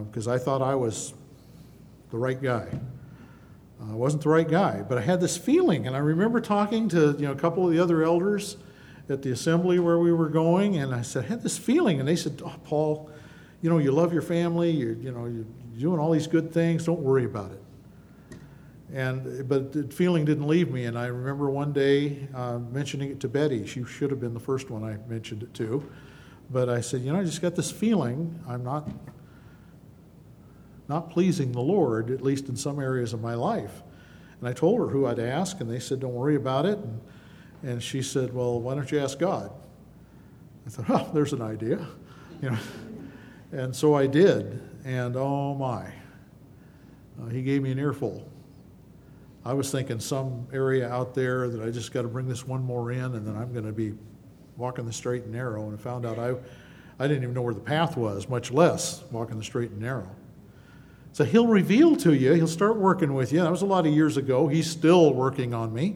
because 0.05 0.27
uh, 0.29 0.33
I 0.33 0.39
thought 0.39 0.63
I 0.63 0.75
was 0.75 1.15
the 2.11 2.17
right 2.19 2.41
guy. 2.41 2.69
Uh, 3.81 3.93
I 3.93 3.95
wasn't 3.95 4.23
the 4.23 4.29
right 4.29 4.49
guy, 4.49 4.83
but 4.89 4.99
I 4.99 5.01
had 5.01 5.21
this 5.21 5.37
feeling, 5.37 5.87
and 5.87 5.95
I 5.95 5.99
remember 5.99 6.41
talking 6.41 6.89
to 6.91 7.15
you 7.19 7.27
know 7.27 7.33
a 7.33 7.37
couple 7.37 7.67
of 7.67 7.73
the 7.73 7.81
other 7.81 8.03
elders 8.03 8.57
at 9.09 9.23
the 9.23 9.31
assembly 9.31 9.79
where 9.79 9.99
we 9.99 10.13
were 10.13 10.29
going, 10.29 10.77
and 10.77 10.95
I 10.95 11.03
said 11.03 11.25
I 11.25 11.29
had 11.29 11.43
this 11.43 11.59
feeling, 11.59 12.01
and 12.01 12.09
they 12.09 12.17
said, 12.17 12.41
"Oh, 12.45 12.55
Paul, 12.65 13.11
you 13.63 13.71
know 13.71 13.79
you 13.79 13.93
love 13.93 14.13
your 14.13 14.23
family, 14.23 14.71
you're 14.71 14.95
you 14.95 15.13
know 15.13 15.27
you're 15.27 15.45
doing 15.79 15.99
all 15.99 16.13
these 16.13 16.27
good 16.27 16.53
things. 16.53 16.87
Don't 16.87 17.01
worry 17.01 17.25
about 17.25 17.51
it." 17.51 17.61
And 18.93 19.49
but 19.49 19.73
the 19.73 19.83
feeling 19.89 20.25
didn't 20.25 20.47
leave 20.47 20.71
me, 20.71 20.85
and 20.85 20.97
I 20.97 21.07
remember 21.07 21.51
one 21.51 21.73
day 21.73 22.29
uh, 22.35 22.59
mentioning 22.59 23.11
it 23.11 23.21
to 23.21 23.29
Betty. 23.29 23.67
She 23.67 23.85
should 23.85 24.11
have 24.11 24.21
been 24.21 24.35
the 24.35 24.41
first 24.41 24.71
one 24.71 24.85
I 24.85 24.97
mentioned 25.11 25.43
it 25.43 25.53
to, 25.55 25.85
but 26.49 26.69
I 26.69 26.81
said, 26.81 27.03
you 27.03 27.13
know, 27.13 27.19
I 27.19 27.25
just 27.25 27.43
got 27.43 27.57
this 27.57 27.73
feeling. 27.73 28.39
I'm 28.49 28.63
not 28.63 28.89
not 30.89 31.11
pleasing 31.11 31.53
the 31.53 31.61
Lord, 31.61 32.11
at 32.11 32.21
least 32.21 32.49
in 32.49 32.57
some 32.57 32.79
areas 32.79 33.13
of 33.13 33.21
my 33.21 33.35
life. 33.35 33.83
And 34.41 34.49
I 34.49 34.53
told 34.53 34.81
her 34.81 34.89
who 34.89 35.07
I'd 35.07 35.19
ask, 35.19 35.61
and 35.61 35.71
they 35.71 35.81
said, 35.81 36.01
Don't 36.01 36.15
worry 36.15 36.37
about 36.37 36.67
it. 36.67 36.79
And, 36.79 37.01
and 37.63 37.83
she 37.83 38.03
said, 38.03 38.35
Well, 38.35 38.61
why 38.61 38.75
don't 38.75 38.91
you 38.91 39.01
ask 39.01 39.19
God? 39.19 39.51
I 40.67 40.71
thought, 40.71 40.91
Oh, 40.91 41.11
there's 41.13 41.33
an 41.33 41.43
idea. 41.43 41.87
You 42.43 42.51
know. 42.51 42.59
And 43.53 43.75
so 43.75 43.95
I 43.95 44.09
did, 44.09 44.61
and 44.85 45.17
oh 45.17 45.55
my, 45.55 45.87
uh, 47.23 47.29
he 47.31 47.41
gave 47.41 47.63
me 47.63 47.71
an 47.71 47.79
earful. 47.79 48.29
I 49.45 49.55
was 49.55 49.71
thinking 49.71 50.01
some 50.01 50.49
area 50.53 50.89
out 50.89 51.15
there 51.15 51.49
that 51.49 51.63
I 51.63 51.71
just 51.71 51.93
got 51.93 52.03
to 52.03 52.09
bring 52.09 52.27
this 52.27 52.47
one 52.47 52.65
more 52.65 52.91
in, 52.91 53.15
and 53.15 53.25
then 53.25 53.37
I'm 53.37 53.53
going 53.53 53.65
to 53.65 53.73
be 53.73 53.95
walking 54.57 54.87
the 54.87 54.93
straight 54.93 55.23
and 55.23 55.33
narrow. 55.33 55.69
And 55.69 55.79
I 55.79 55.81
found 55.81 56.05
out 56.05 56.19
I, 56.19 56.35
I 56.99 57.07
didn't 57.07 57.23
even 57.23 57.35
know 57.35 57.43
where 57.43 57.55
the 57.55 57.61
path 57.61 57.97
was, 57.97 58.29
much 58.29 58.51
less 58.51 59.05
walking 59.13 59.39
the 59.39 59.45
straight 59.45 59.71
and 59.71 59.81
narrow. 59.81 60.11
So 61.15 61.23
he'll 61.23 61.47
reveal 61.47 61.95
to 61.99 62.13
you, 62.13 62.33
he'll 62.33 62.49
start 62.49 62.77
working 62.77 63.15
with 63.15 63.33
you. 63.33 63.41
That 63.41 63.51
was 63.53 63.63
a 63.63 63.67
lot 63.67 63.87
of 63.87 63.93
years 63.93 64.17
ago. 64.17 64.49
He's 64.49 64.69
still 64.69 65.15
working 65.15 65.55
on 65.55 65.73
me. 65.73 65.95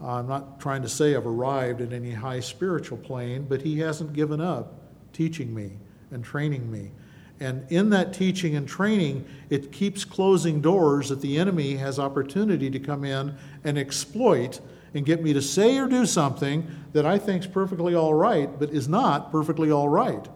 I'm 0.00 0.28
not 0.28 0.60
trying 0.60 0.82
to 0.82 0.88
say 0.88 1.16
I've 1.16 1.26
arrived 1.26 1.80
at 1.80 1.92
any 1.92 2.12
high 2.12 2.38
spiritual 2.38 2.98
plane, 2.98 3.46
but 3.48 3.62
he 3.62 3.80
hasn't 3.80 4.12
given 4.12 4.40
up 4.40 4.72
teaching 5.12 5.52
me 5.52 5.72
and 6.12 6.24
training 6.24 6.70
me. 6.70 6.92
And 7.40 7.66
in 7.72 7.90
that 7.90 8.12
teaching 8.12 8.54
and 8.54 8.68
training, 8.68 9.24
it 9.50 9.72
keeps 9.72 10.04
closing 10.04 10.60
doors 10.60 11.08
that 11.08 11.20
the 11.20 11.38
enemy 11.38 11.74
has 11.74 11.98
opportunity 11.98 12.70
to 12.70 12.78
come 12.78 13.02
in 13.02 13.34
and 13.64 13.76
exploit 13.76 14.60
and 14.94 15.04
get 15.04 15.24
me 15.24 15.32
to 15.32 15.42
say 15.42 15.76
or 15.76 15.88
do 15.88 16.06
something 16.06 16.64
that 16.92 17.04
I 17.04 17.18
think 17.18 17.42
is 17.42 17.48
perfectly 17.48 17.96
all 17.96 18.14
right, 18.14 18.48
but 18.60 18.70
is 18.70 18.86
not 18.88 19.32
perfectly 19.32 19.72
all 19.72 19.88
right. 19.88 20.28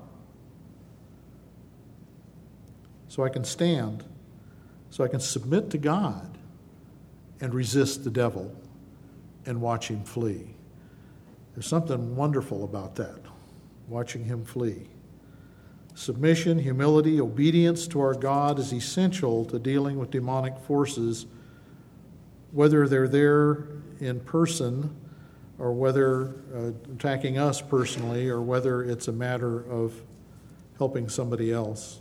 So 3.20 3.24
I 3.26 3.28
can 3.28 3.44
stand, 3.44 4.02
so 4.88 5.04
I 5.04 5.08
can 5.08 5.20
submit 5.20 5.68
to 5.72 5.76
God 5.76 6.38
and 7.38 7.52
resist 7.52 8.02
the 8.02 8.10
devil 8.10 8.50
and 9.44 9.60
watch 9.60 9.88
him 9.88 10.04
flee. 10.04 10.54
There's 11.52 11.66
something 11.66 12.16
wonderful 12.16 12.64
about 12.64 12.94
that, 12.94 13.20
watching 13.88 14.24
him 14.24 14.42
flee. 14.46 14.86
Submission, 15.94 16.58
humility, 16.58 17.20
obedience 17.20 17.86
to 17.88 18.00
our 18.00 18.14
God 18.14 18.58
is 18.58 18.72
essential 18.72 19.44
to 19.44 19.58
dealing 19.58 19.98
with 19.98 20.10
demonic 20.10 20.58
forces, 20.60 21.26
whether 22.52 22.88
they're 22.88 23.06
there 23.06 23.66
in 23.98 24.20
person 24.20 24.96
or 25.58 25.74
whether 25.74 26.36
uh, 26.54 26.70
attacking 26.94 27.36
us 27.36 27.60
personally 27.60 28.30
or 28.30 28.40
whether 28.40 28.82
it's 28.82 29.08
a 29.08 29.12
matter 29.12 29.62
of 29.70 29.92
helping 30.78 31.10
somebody 31.10 31.52
else. 31.52 31.99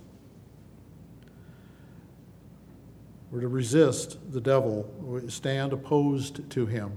We're 3.30 3.40
to 3.42 3.48
resist 3.48 4.18
the 4.32 4.40
devil, 4.40 5.24
stand 5.28 5.72
opposed 5.72 6.50
to 6.50 6.66
him. 6.66 6.92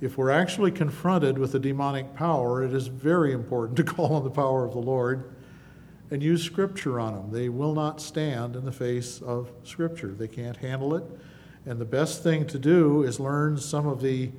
If 0.00 0.16
we're 0.16 0.30
actually 0.30 0.70
confronted 0.70 1.36
with 1.36 1.54
a 1.54 1.58
demonic 1.58 2.14
power, 2.14 2.64
it 2.64 2.72
is 2.72 2.86
very 2.86 3.32
important 3.32 3.76
to 3.76 3.84
call 3.94 4.14
on 4.14 4.24
the 4.24 4.30
power 4.30 4.64
of 4.64 4.72
the 4.72 4.80
Lord 4.80 5.34
and 6.10 6.22
use 6.22 6.42
Scripture 6.42 6.98
on 6.98 7.14
them. 7.14 7.30
They 7.30 7.50
will 7.50 7.74
not 7.74 8.00
stand 8.00 8.56
in 8.56 8.64
the 8.64 8.72
face 8.72 9.20
of 9.20 9.52
Scripture, 9.64 10.08
they 10.08 10.28
can't 10.28 10.56
handle 10.56 10.94
it. 10.94 11.04
And 11.66 11.78
the 11.78 11.84
best 11.84 12.22
thing 12.22 12.46
to 12.46 12.58
do 12.58 13.02
is 13.02 13.20
learn 13.20 13.58
some 13.58 13.86
of 13.86 14.00
the, 14.00 14.32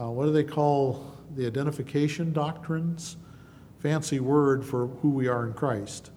uh, 0.00 0.10
what 0.10 0.26
do 0.26 0.32
they 0.32 0.44
call 0.44 1.12
the 1.34 1.44
identification 1.44 2.32
doctrines? 2.32 3.16
Fancy 3.80 4.20
word 4.20 4.64
for 4.64 4.86
who 4.86 5.10
we 5.10 5.26
are 5.26 5.44
in 5.44 5.54
Christ. 5.54 6.11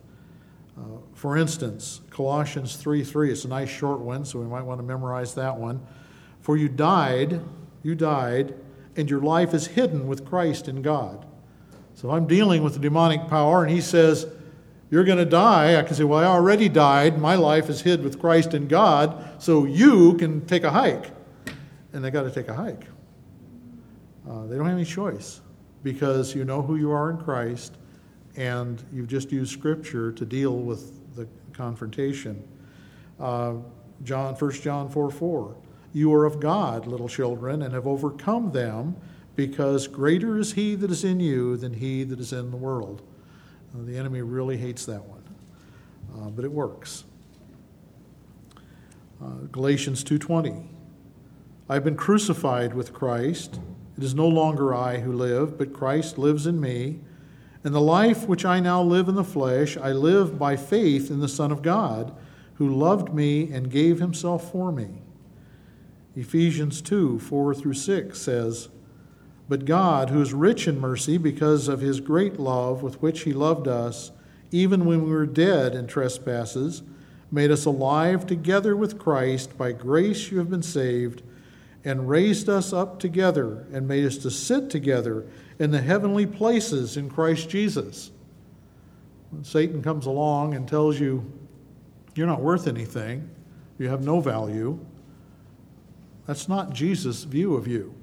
Uh, 0.78 0.82
for 1.14 1.38
instance, 1.38 2.02
Colossians 2.10 2.76
3 2.76 3.04
3, 3.04 3.32
it's 3.32 3.46
a 3.46 3.48
nice 3.48 3.70
short 3.70 4.00
one, 4.00 4.26
so 4.26 4.40
we 4.40 4.46
might 4.46 4.64
want 4.64 4.80
to 4.80 4.84
memorize 4.84 5.34
that 5.36 5.58
one. 5.58 5.86
For 6.42 6.58
you 6.58 6.68
died, 6.68 7.42
you 7.82 7.96
died, 7.96 8.56
and 8.96 9.10
your 9.10 9.22
life 9.22 9.54
is 9.54 9.68
hidden 9.68 10.08
with 10.08 10.26
Christ 10.26 10.68
in 10.68 10.82
God. 10.82 11.26
So 11.94 12.12
I'm 12.12 12.28
dealing 12.28 12.62
with 12.62 12.74
the 12.74 12.80
demonic 12.80 13.28
power, 13.28 13.64
and 13.64 13.72
he 13.72 13.82
says, 13.82 14.28
You're 14.92 15.06
going 15.06 15.18
to 15.18 15.26
die. 15.26 15.80
I 15.80 15.84
can 15.84 15.96
say, 15.96 16.04
Well, 16.04 16.20
I 16.20 16.26
already 16.26 16.68
died. 16.68 17.20
My 17.20 17.36
life 17.36 17.70
is 17.70 17.82
hid 17.82 18.04
with 18.04 18.20
Christ 18.20 18.54
in 18.54 18.68
God, 18.68 19.42
so 19.42 19.66
you 19.66 20.16
can 20.16 20.46
take 20.46 20.64
a 20.64 20.72
hike. 20.72 21.12
And 21.94 22.04
they 22.04 22.12
got 22.12 22.24
to 22.24 22.32
take 22.32 22.50
a 22.50 22.54
hike. 22.54 22.84
Uh, 24.30 24.46
they 24.48 24.58
don't 24.58 24.66
have 24.66 24.76
any 24.76 24.86
choice 24.86 25.40
because 25.84 26.36
you 26.36 26.44
know 26.44 26.62
who 26.62 26.76
you 26.76 26.92
are 26.92 27.12
in 27.12 27.18
Christ, 27.18 27.78
and 28.38 28.84
you've 28.92 29.08
just 29.08 29.32
used 29.32 29.52
Scripture 29.52 30.12
to 30.12 30.26
deal 30.26 30.58
with 30.58 31.16
the 31.16 31.28
confrontation. 31.54 32.46
Uh, 33.20 33.56
John, 34.04 34.36
1 34.36 34.52
John 34.52 34.90
4 34.90 35.10
4. 35.10 35.56
You 35.94 36.14
are 36.14 36.26
of 36.26 36.40
God, 36.40 36.88
little 36.88 37.08
children, 37.08 37.62
and 37.62 37.74
have 37.74 37.88
overcome 37.88 38.52
them 38.52 38.98
because 39.36 39.88
greater 39.88 40.38
is 40.38 40.54
he 40.54 40.76
that 40.76 40.92
is 40.92 41.04
in 41.04 41.20
you 41.20 41.56
than 41.58 41.74
he 41.74 42.04
that 42.04 42.20
is 42.20 42.34
in 42.34 42.52
the 42.52 42.58
world. 42.58 43.02
Uh, 43.74 43.84
the 43.86 43.98
enemy 43.98 44.22
really 44.22 44.58
hates 44.58 44.86
that 44.86 45.04
one, 45.06 45.24
uh, 46.16 46.30
but 46.30 46.44
it 46.44 46.52
works. 46.52 47.06
Uh, 49.22 49.48
Galatians 49.52 50.04
2:20. 50.04 50.70
I've 51.70 51.84
been 51.84 51.96
crucified 51.96 52.74
with 52.74 52.94
Christ. 52.94 53.60
It 53.98 54.04
is 54.04 54.14
no 54.14 54.28
longer 54.28 54.76
I 54.76 55.00
who 55.00 55.14
live, 55.14 55.58
but 55.58 55.74
Christ 55.74 56.18
lives 56.18 56.46
in 56.46 56.60
me. 56.60 57.00
And 57.66 57.76
the 57.76 57.82
life 57.82 58.28
which 58.28 58.46
I 58.46 58.62
now 58.62 58.82
live 58.82 59.10
in 59.10 59.16
the 59.16 59.24
flesh, 59.24 59.76
I 59.76 59.92
live 59.92 60.40
by 60.40 60.56
faith 60.56 61.12
in 61.12 61.20
the 61.20 61.28
Son 61.28 61.52
of 61.52 61.62
God, 61.62 62.16
who 62.54 62.74
loved 62.74 63.14
me 63.14 63.52
and 63.52 63.70
gave 63.70 64.00
himself 64.00 64.52
for 64.52 64.72
me. 64.72 65.02
Ephesians 66.16 66.82
2 66.82 67.20
4 67.20 67.54
through 67.54 67.74
6 67.74 68.18
says, 68.18 68.70
but 69.48 69.66
God, 69.66 70.10
who 70.10 70.22
is 70.22 70.34
rich 70.34 70.68
in 70.68 70.80
mercy 70.80 71.18
because 71.18 71.68
of 71.68 71.82
his 71.82 72.00
great 72.00 72.40
love 72.40 72.82
with 72.82 73.02
which 73.02 73.22
he 73.22 73.34
loved 73.34 73.68
us, 73.68 74.12
even 74.52 74.86
when 74.86 75.04
we 75.04 75.12
were 75.12 75.28
dead 75.28 75.76
in 75.76 75.86
trespasses, 75.86 76.82
made 77.32 77.52
us 77.52 77.66
alive 77.66 78.26
together 78.26 78.76
with 78.76 78.98
Christ. 78.98 79.58
By 79.58 79.72
grace 79.72 80.32
you 80.32 80.40
have 80.40 80.50
been 80.50 80.64
saved, 80.64 81.22
and 81.84 82.10
raised 82.10 82.50
us 82.50 82.74
up 82.74 83.00
together, 83.00 83.68
and 83.72 83.88
made 83.88 84.06
us 84.06 84.18
to 84.20 84.32
sit 84.32 84.72
together 84.72 85.28
in 85.60 85.72
the 85.72 85.82
heavenly 85.82 86.26
places 86.26 86.98
in 86.98 87.10
Christ 87.10 87.50
Jesus. 87.50 88.12
When 89.32 89.44
Satan 89.44 89.82
comes 89.82 90.06
along 90.06 90.54
and 90.54 90.68
tells 90.68 91.00
you 91.00 91.32
you're 92.16 92.28
not 92.28 92.42
worth 92.42 92.68
anything, 92.68 93.30
you 93.78 93.90
have 93.90 94.04
no 94.04 94.22
value, 94.22 94.80
that's 96.26 96.48
not 96.48 96.74
Jesus' 96.74 97.24
view 97.24 97.56
of 97.56 97.68
you 97.68 97.94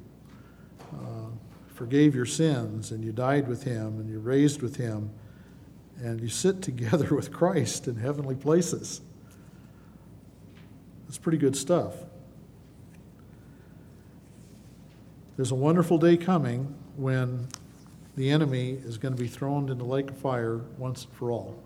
uh, 0.93 1.31
forgave 1.75 2.15
your 2.15 2.27
sins 2.27 2.91
and 2.91 3.05
you 3.05 3.13
died 3.13 3.49
with 3.49 3.65
him 3.65 3.99
and 3.99 4.09
you're 4.09 4.21
raised 4.21 4.63
with 4.63 4.77
him 4.77 5.11
and 5.99 6.21
you 6.21 6.29
sit 6.29 6.63
together 6.63 7.15
with 7.15 7.33
Christ 7.33 7.89
in 7.89 7.97
heavenly 7.97 8.35
places. 8.35 9.01
That's 11.07 11.19
pretty 11.19 11.39
good 11.39 11.57
stuff. 11.57 11.95
There's 15.37 15.51
a 15.51 15.57
wonderful 15.57 15.99
day 15.99 16.17
coming 16.17 16.75
when 16.97 17.47
the 18.17 18.31
enemy 18.31 18.79
is 18.85 18.99
going 18.99 19.15
to 19.15 19.21
be 19.21 19.29
thrown 19.29 19.63
into 19.63 19.75
the 19.75 19.85
lake 19.85 20.11
of 20.11 20.17
fire 20.19 20.59
once 20.79 21.05
and 21.05 21.13
for 21.15 21.31
all. 21.31 21.57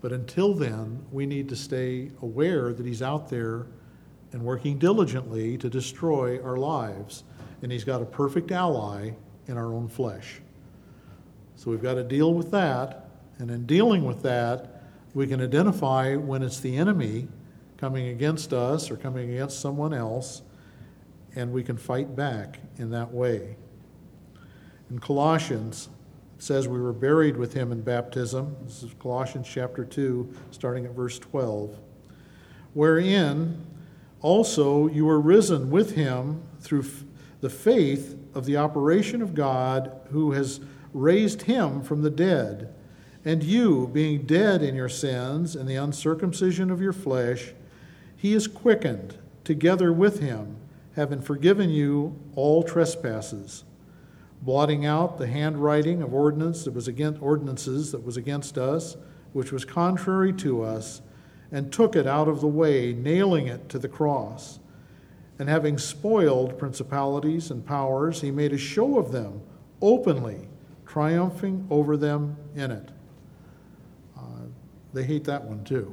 But 0.00 0.12
until 0.12 0.54
then, 0.54 1.04
we 1.12 1.26
need 1.26 1.48
to 1.50 1.56
stay 1.56 2.10
aware 2.22 2.72
that 2.72 2.84
he's 2.84 3.02
out 3.02 3.28
there 3.30 3.66
and 4.32 4.42
working 4.42 4.78
diligently 4.78 5.56
to 5.58 5.70
destroy 5.70 6.42
our 6.42 6.56
lives 6.56 7.22
and 7.62 7.70
he's 7.70 7.84
got 7.84 8.02
a 8.02 8.04
perfect 8.04 8.50
ally 8.50 9.12
in 9.46 9.56
our 9.56 9.72
own 9.72 9.88
flesh. 9.88 10.40
So 11.56 11.70
we've 11.70 11.82
got 11.82 11.94
to 11.94 12.04
deal 12.04 12.34
with 12.34 12.50
that, 12.50 13.08
and 13.38 13.50
in 13.50 13.66
dealing 13.66 14.04
with 14.04 14.22
that, 14.22 14.82
we 15.14 15.26
can 15.26 15.40
identify 15.40 16.16
when 16.16 16.42
it's 16.42 16.58
the 16.60 16.76
enemy 16.76 17.28
coming 17.76 18.08
against 18.08 18.52
us 18.52 18.90
or 18.90 18.96
coming 18.96 19.30
against 19.30 19.60
someone 19.60 19.94
else, 19.94 20.42
and 21.36 21.52
we 21.52 21.62
can 21.62 21.76
fight 21.76 22.16
back 22.16 22.58
in 22.78 22.90
that 22.90 23.12
way. 23.12 23.56
In 24.92 24.98
Colossians, 24.98 25.88
it 26.36 26.42
says 26.42 26.68
we 26.68 26.78
were 26.78 26.92
buried 26.92 27.38
with 27.38 27.54
him 27.54 27.72
in 27.72 27.80
baptism. 27.80 28.54
This 28.62 28.82
is 28.82 28.92
Colossians 29.00 29.48
chapter 29.48 29.86
2, 29.86 30.30
starting 30.50 30.84
at 30.84 30.90
verse 30.90 31.18
12. 31.18 31.78
Wherein 32.74 33.64
also 34.20 34.88
you 34.88 35.06
were 35.06 35.18
risen 35.18 35.70
with 35.70 35.94
him 35.94 36.42
through 36.60 36.84
the 37.40 37.48
faith 37.48 38.18
of 38.34 38.44
the 38.44 38.58
operation 38.58 39.22
of 39.22 39.34
God 39.34 39.98
who 40.10 40.32
has 40.32 40.60
raised 40.92 41.40
him 41.40 41.80
from 41.80 42.02
the 42.02 42.10
dead. 42.10 42.74
And 43.24 43.42
you, 43.42 43.88
being 43.94 44.26
dead 44.26 44.60
in 44.62 44.74
your 44.74 44.90
sins 44.90 45.56
and 45.56 45.66
the 45.66 45.76
uncircumcision 45.76 46.70
of 46.70 46.82
your 46.82 46.92
flesh, 46.92 47.54
he 48.14 48.34
is 48.34 48.46
quickened 48.46 49.16
together 49.42 49.90
with 49.90 50.20
him, 50.20 50.58
having 50.96 51.22
forgiven 51.22 51.70
you 51.70 52.20
all 52.36 52.62
trespasses, 52.62 53.64
blotting 54.42 54.84
out 54.84 55.18
the 55.18 55.26
handwriting 55.26 56.02
of 56.02 56.12
ordinance 56.12 56.64
that 56.64 56.74
was 56.74 56.88
against 56.88 57.22
ordinances 57.22 57.92
that 57.92 58.04
was 58.04 58.16
against 58.16 58.58
us, 58.58 58.96
which 59.32 59.52
was 59.52 59.64
contrary 59.64 60.32
to 60.32 60.62
us, 60.62 61.00
and 61.50 61.72
took 61.72 61.96
it 61.96 62.06
out 62.06 62.28
of 62.28 62.40
the 62.40 62.46
way, 62.46 62.92
nailing 62.92 63.46
it 63.46 63.68
to 63.68 63.78
the 63.78 63.88
cross 63.88 64.58
and 65.42 65.48
having 65.48 65.76
spoiled 65.76 66.56
principalities 66.56 67.50
and 67.50 67.66
powers, 67.66 68.20
he 68.20 68.30
made 68.30 68.52
a 68.52 68.58
show 68.58 68.96
of 68.96 69.10
them 69.10 69.42
openly, 69.80 70.48
triumphing 70.86 71.66
over 71.68 71.96
them 71.96 72.36
in 72.54 72.70
it. 72.70 72.90
Uh, 74.16 74.46
they 74.92 75.02
hate 75.02 75.24
that 75.24 75.42
one 75.42 75.64
too. 75.64 75.92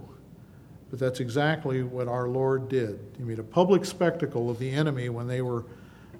But 0.91 0.99
that's 0.99 1.19
exactly 1.19 1.81
what 1.81 2.07
our 2.07 2.27
Lord 2.27 2.69
did. 2.69 2.99
He 3.17 3.23
made 3.23 3.39
a 3.39 3.43
public 3.43 3.85
spectacle 3.85 4.51
of 4.51 4.59
the 4.59 4.69
enemy 4.69 5.09
when 5.09 5.27
they 5.27 5.41
were 5.41 5.65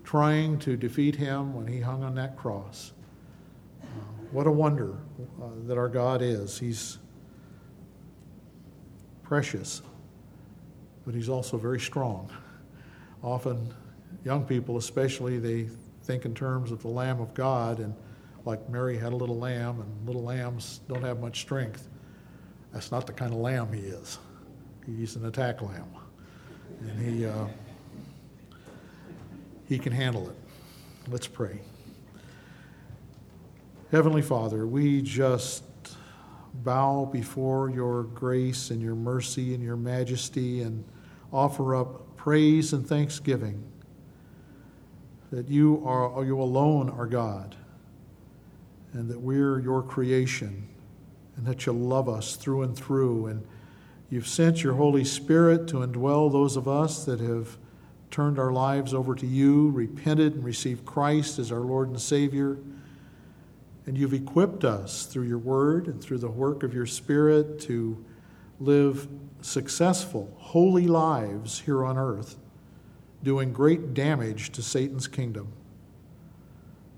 trying 0.09 0.57
to 0.57 0.75
defeat 0.75 1.15
him 1.15 1.53
when 1.53 1.67
he 1.67 1.79
hung 1.79 2.03
on 2.03 2.15
that 2.15 2.35
cross. 2.35 2.93
Uh, 3.83 3.85
what 4.31 4.47
a 4.47 4.51
wonder 4.51 4.97
uh, 5.39 5.45
that 5.67 5.77
our 5.77 5.87
God 5.87 6.23
is. 6.23 6.57
He's 6.57 6.97
precious, 9.21 9.83
but 11.05 11.13
he's 11.13 11.29
also 11.29 11.57
very 11.57 11.79
strong 11.79 12.27
often 13.23 13.73
young 14.23 14.45
people 14.45 14.77
especially 14.77 15.39
they 15.39 15.67
think 16.03 16.25
in 16.25 16.33
terms 16.33 16.71
of 16.71 16.81
the 16.81 16.87
lamb 16.87 17.19
of 17.19 17.33
god 17.33 17.79
and 17.79 17.93
like 18.45 18.69
mary 18.69 18.97
had 18.97 19.11
a 19.11 19.15
little 19.15 19.37
lamb 19.37 19.81
and 19.81 20.07
little 20.07 20.23
lambs 20.23 20.79
don't 20.87 21.03
have 21.03 21.19
much 21.19 21.41
strength 21.41 21.89
that's 22.71 22.91
not 22.91 23.05
the 23.05 23.11
kind 23.11 23.33
of 23.33 23.39
lamb 23.39 23.71
he 23.73 23.81
is 23.81 24.19
he's 24.85 25.15
an 25.15 25.25
attack 25.25 25.61
lamb 25.61 25.89
and 26.81 26.99
he 26.99 27.25
uh, 27.25 27.45
he 29.69 29.79
can 29.79 29.93
handle 29.93 30.29
it. 30.29 30.35
Let's 31.07 31.27
pray. 31.27 31.61
Heavenly 33.91 34.21
father 34.21 34.67
we 34.67 35.01
just 35.01 35.63
bow 36.53 37.05
before 37.05 37.69
your 37.69 38.03
grace 38.03 38.71
and 38.71 38.81
your 38.81 38.95
mercy 38.95 39.53
and 39.53 39.63
your 39.63 39.77
majesty 39.77 40.61
and 40.61 40.83
offer 41.31 41.75
up 41.75 42.17
praise 42.17 42.73
and 42.73 42.85
thanksgiving 42.85 43.63
that 45.31 45.47
you 45.47 45.81
are 45.85 46.25
you 46.25 46.41
alone 46.41 46.89
are 46.89 47.05
God 47.05 47.55
and 48.93 49.09
that 49.09 49.19
we're 49.19 49.59
your 49.59 49.83
creation 49.83 50.67
and 51.37 51.45
that 51.45 51.65
you 51.65 51.73
love 51.73 52.09
us 52.09 52.35
through 52.35 52.63
and 52.63 52.75
through. 52.75 53.27
And 53.27 53.47
you've 54.09 54.27
sent 54.27 54.63
your 54.63 54.73
holy 54.73 55.05
spirit 55.05 55.67
to 55.69 55.77
indwell 55.77 56.31
those 56.31 56.57
of 56.57 56.67
us 56.67 57.05
that 57.05 57.19
have 57.19 57.57
turned 58.11 58.39
our 58.39 58.51
lives 58.51 58.93
over 58.93 59.15
to 59.15 59.25
you 59.27 59.69
repented 59.71 60.35
and 60.35 60.43
received 60.43 60.85
Christ 60.85 61.39
as 61.39 61.51
our 61.51 61.59
Lord 61.59 61.89
and 61.89 61.99
Savior 61.99 62.57
and 63.89 63.97
you've 63.97 64.13
equipped 64.13 64.63
us 64.63 65.07
through 65.07 65.23
your 65.23 65.39
word 65.39 65.87
and 65.87 65.99
through 65.99 66.19
the 66.19 66.29
work 66.29 66.61
of 66.61 66.75
your 66.75 66.85
spirit 66.85 67.59
to 67.61 67.97
live 68.59 69.07
successful, 69.41 70.31
holy 70.37 70.85
lives 70.85 71.61
here 71.61 71.83
on 71.83 71.97
earth, 71.97 72.35
doing 73.23 73.51
great 73.51 73.95
damage 73.95 74.51
to 74.51 74.61
Satan's 74.61 75.07
kingdom. 75.07 75.51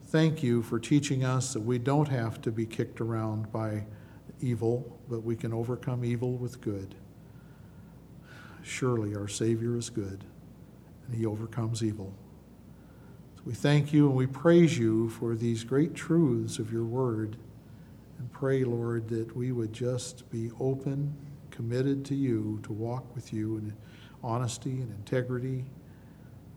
Thank 0.08 0.44
you 0.44 0.62
for 0.64 0.80
teaching 0.80 1.24
us 1.24 1.54
that 1.54 1.62
we 1.62 1.80
don't 1.80 2.10
have 2.10 2.42
to 2.42 2.52
be 2.52 2.66
kicked 2.66 3.00
around 3.00 3.54
by 3.54 3.86
evil, 4.42 5.00
but 5.10 5.24
we 5.24 5.38
can 5.38 5.54
overcome 5.54 6.04
evil 6.04 6.34
with 6.34 6.60
good. 6.60 6.94
Surely 8.64 9.16
our 9.16 9.30
Savior 9.30 9.78
is 9.78 9.90
good, 9.90 10.26
and 11.12 11.20
he 11.20 11.26
overcomes 11.26 11.84
evil. 11.84 12.14
So 13.36 13.42
we 13.46 13.54
thank 13.54 13.92
you 13.92 14.08
and 14.08 14.16
we 14.16 14.28
praise 14.28 14.78
you 14.78 15.10
for 15.10 15.36
these 15.36 15.66
great 15.66 15.94
truths 15.94 16.58
of 16.58 16.72
your 16.72 16.86
word, 16.86 17.36
and 18.18 18.32
pray, 18.32 18.64
Lord, 18.64 19.10
that 19.10 19.36
we 19.36 19.52
would 19.52 19.74
just 19.74 20.30
be 20.32 20.52
open, 20.60 21.14
committed 21.50 22.06
to 22.06 22.16
you, 22.16 22.60
to 22.64 22.72
walk 22.72 23.14
with 23.14 23.34
you 23.34 23.58
in 23.58 23.74
honesty 24.24 24.72
and 24.72 24.90
integrity, 24.94 25.66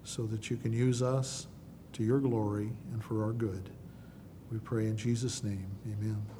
so 0.04 0.24
that 0.26 0.50
you 0.50 0.56
can 0.56 0.72
use 0.72 1.02
us 1.02 1.48
to 1.94 2.04
your 2.04 2.20
glory 2.20 2.70
and 2.92 3.02
for 3.02 3.24
our 3.24 3.32
good. 3.32 3.70
We 4.52 4.58
pray 4.58 4.86
in 4.86 4.96
Jesus' 4.96 5.42
name. 5.42 5.66
Amen. 5.86 6.33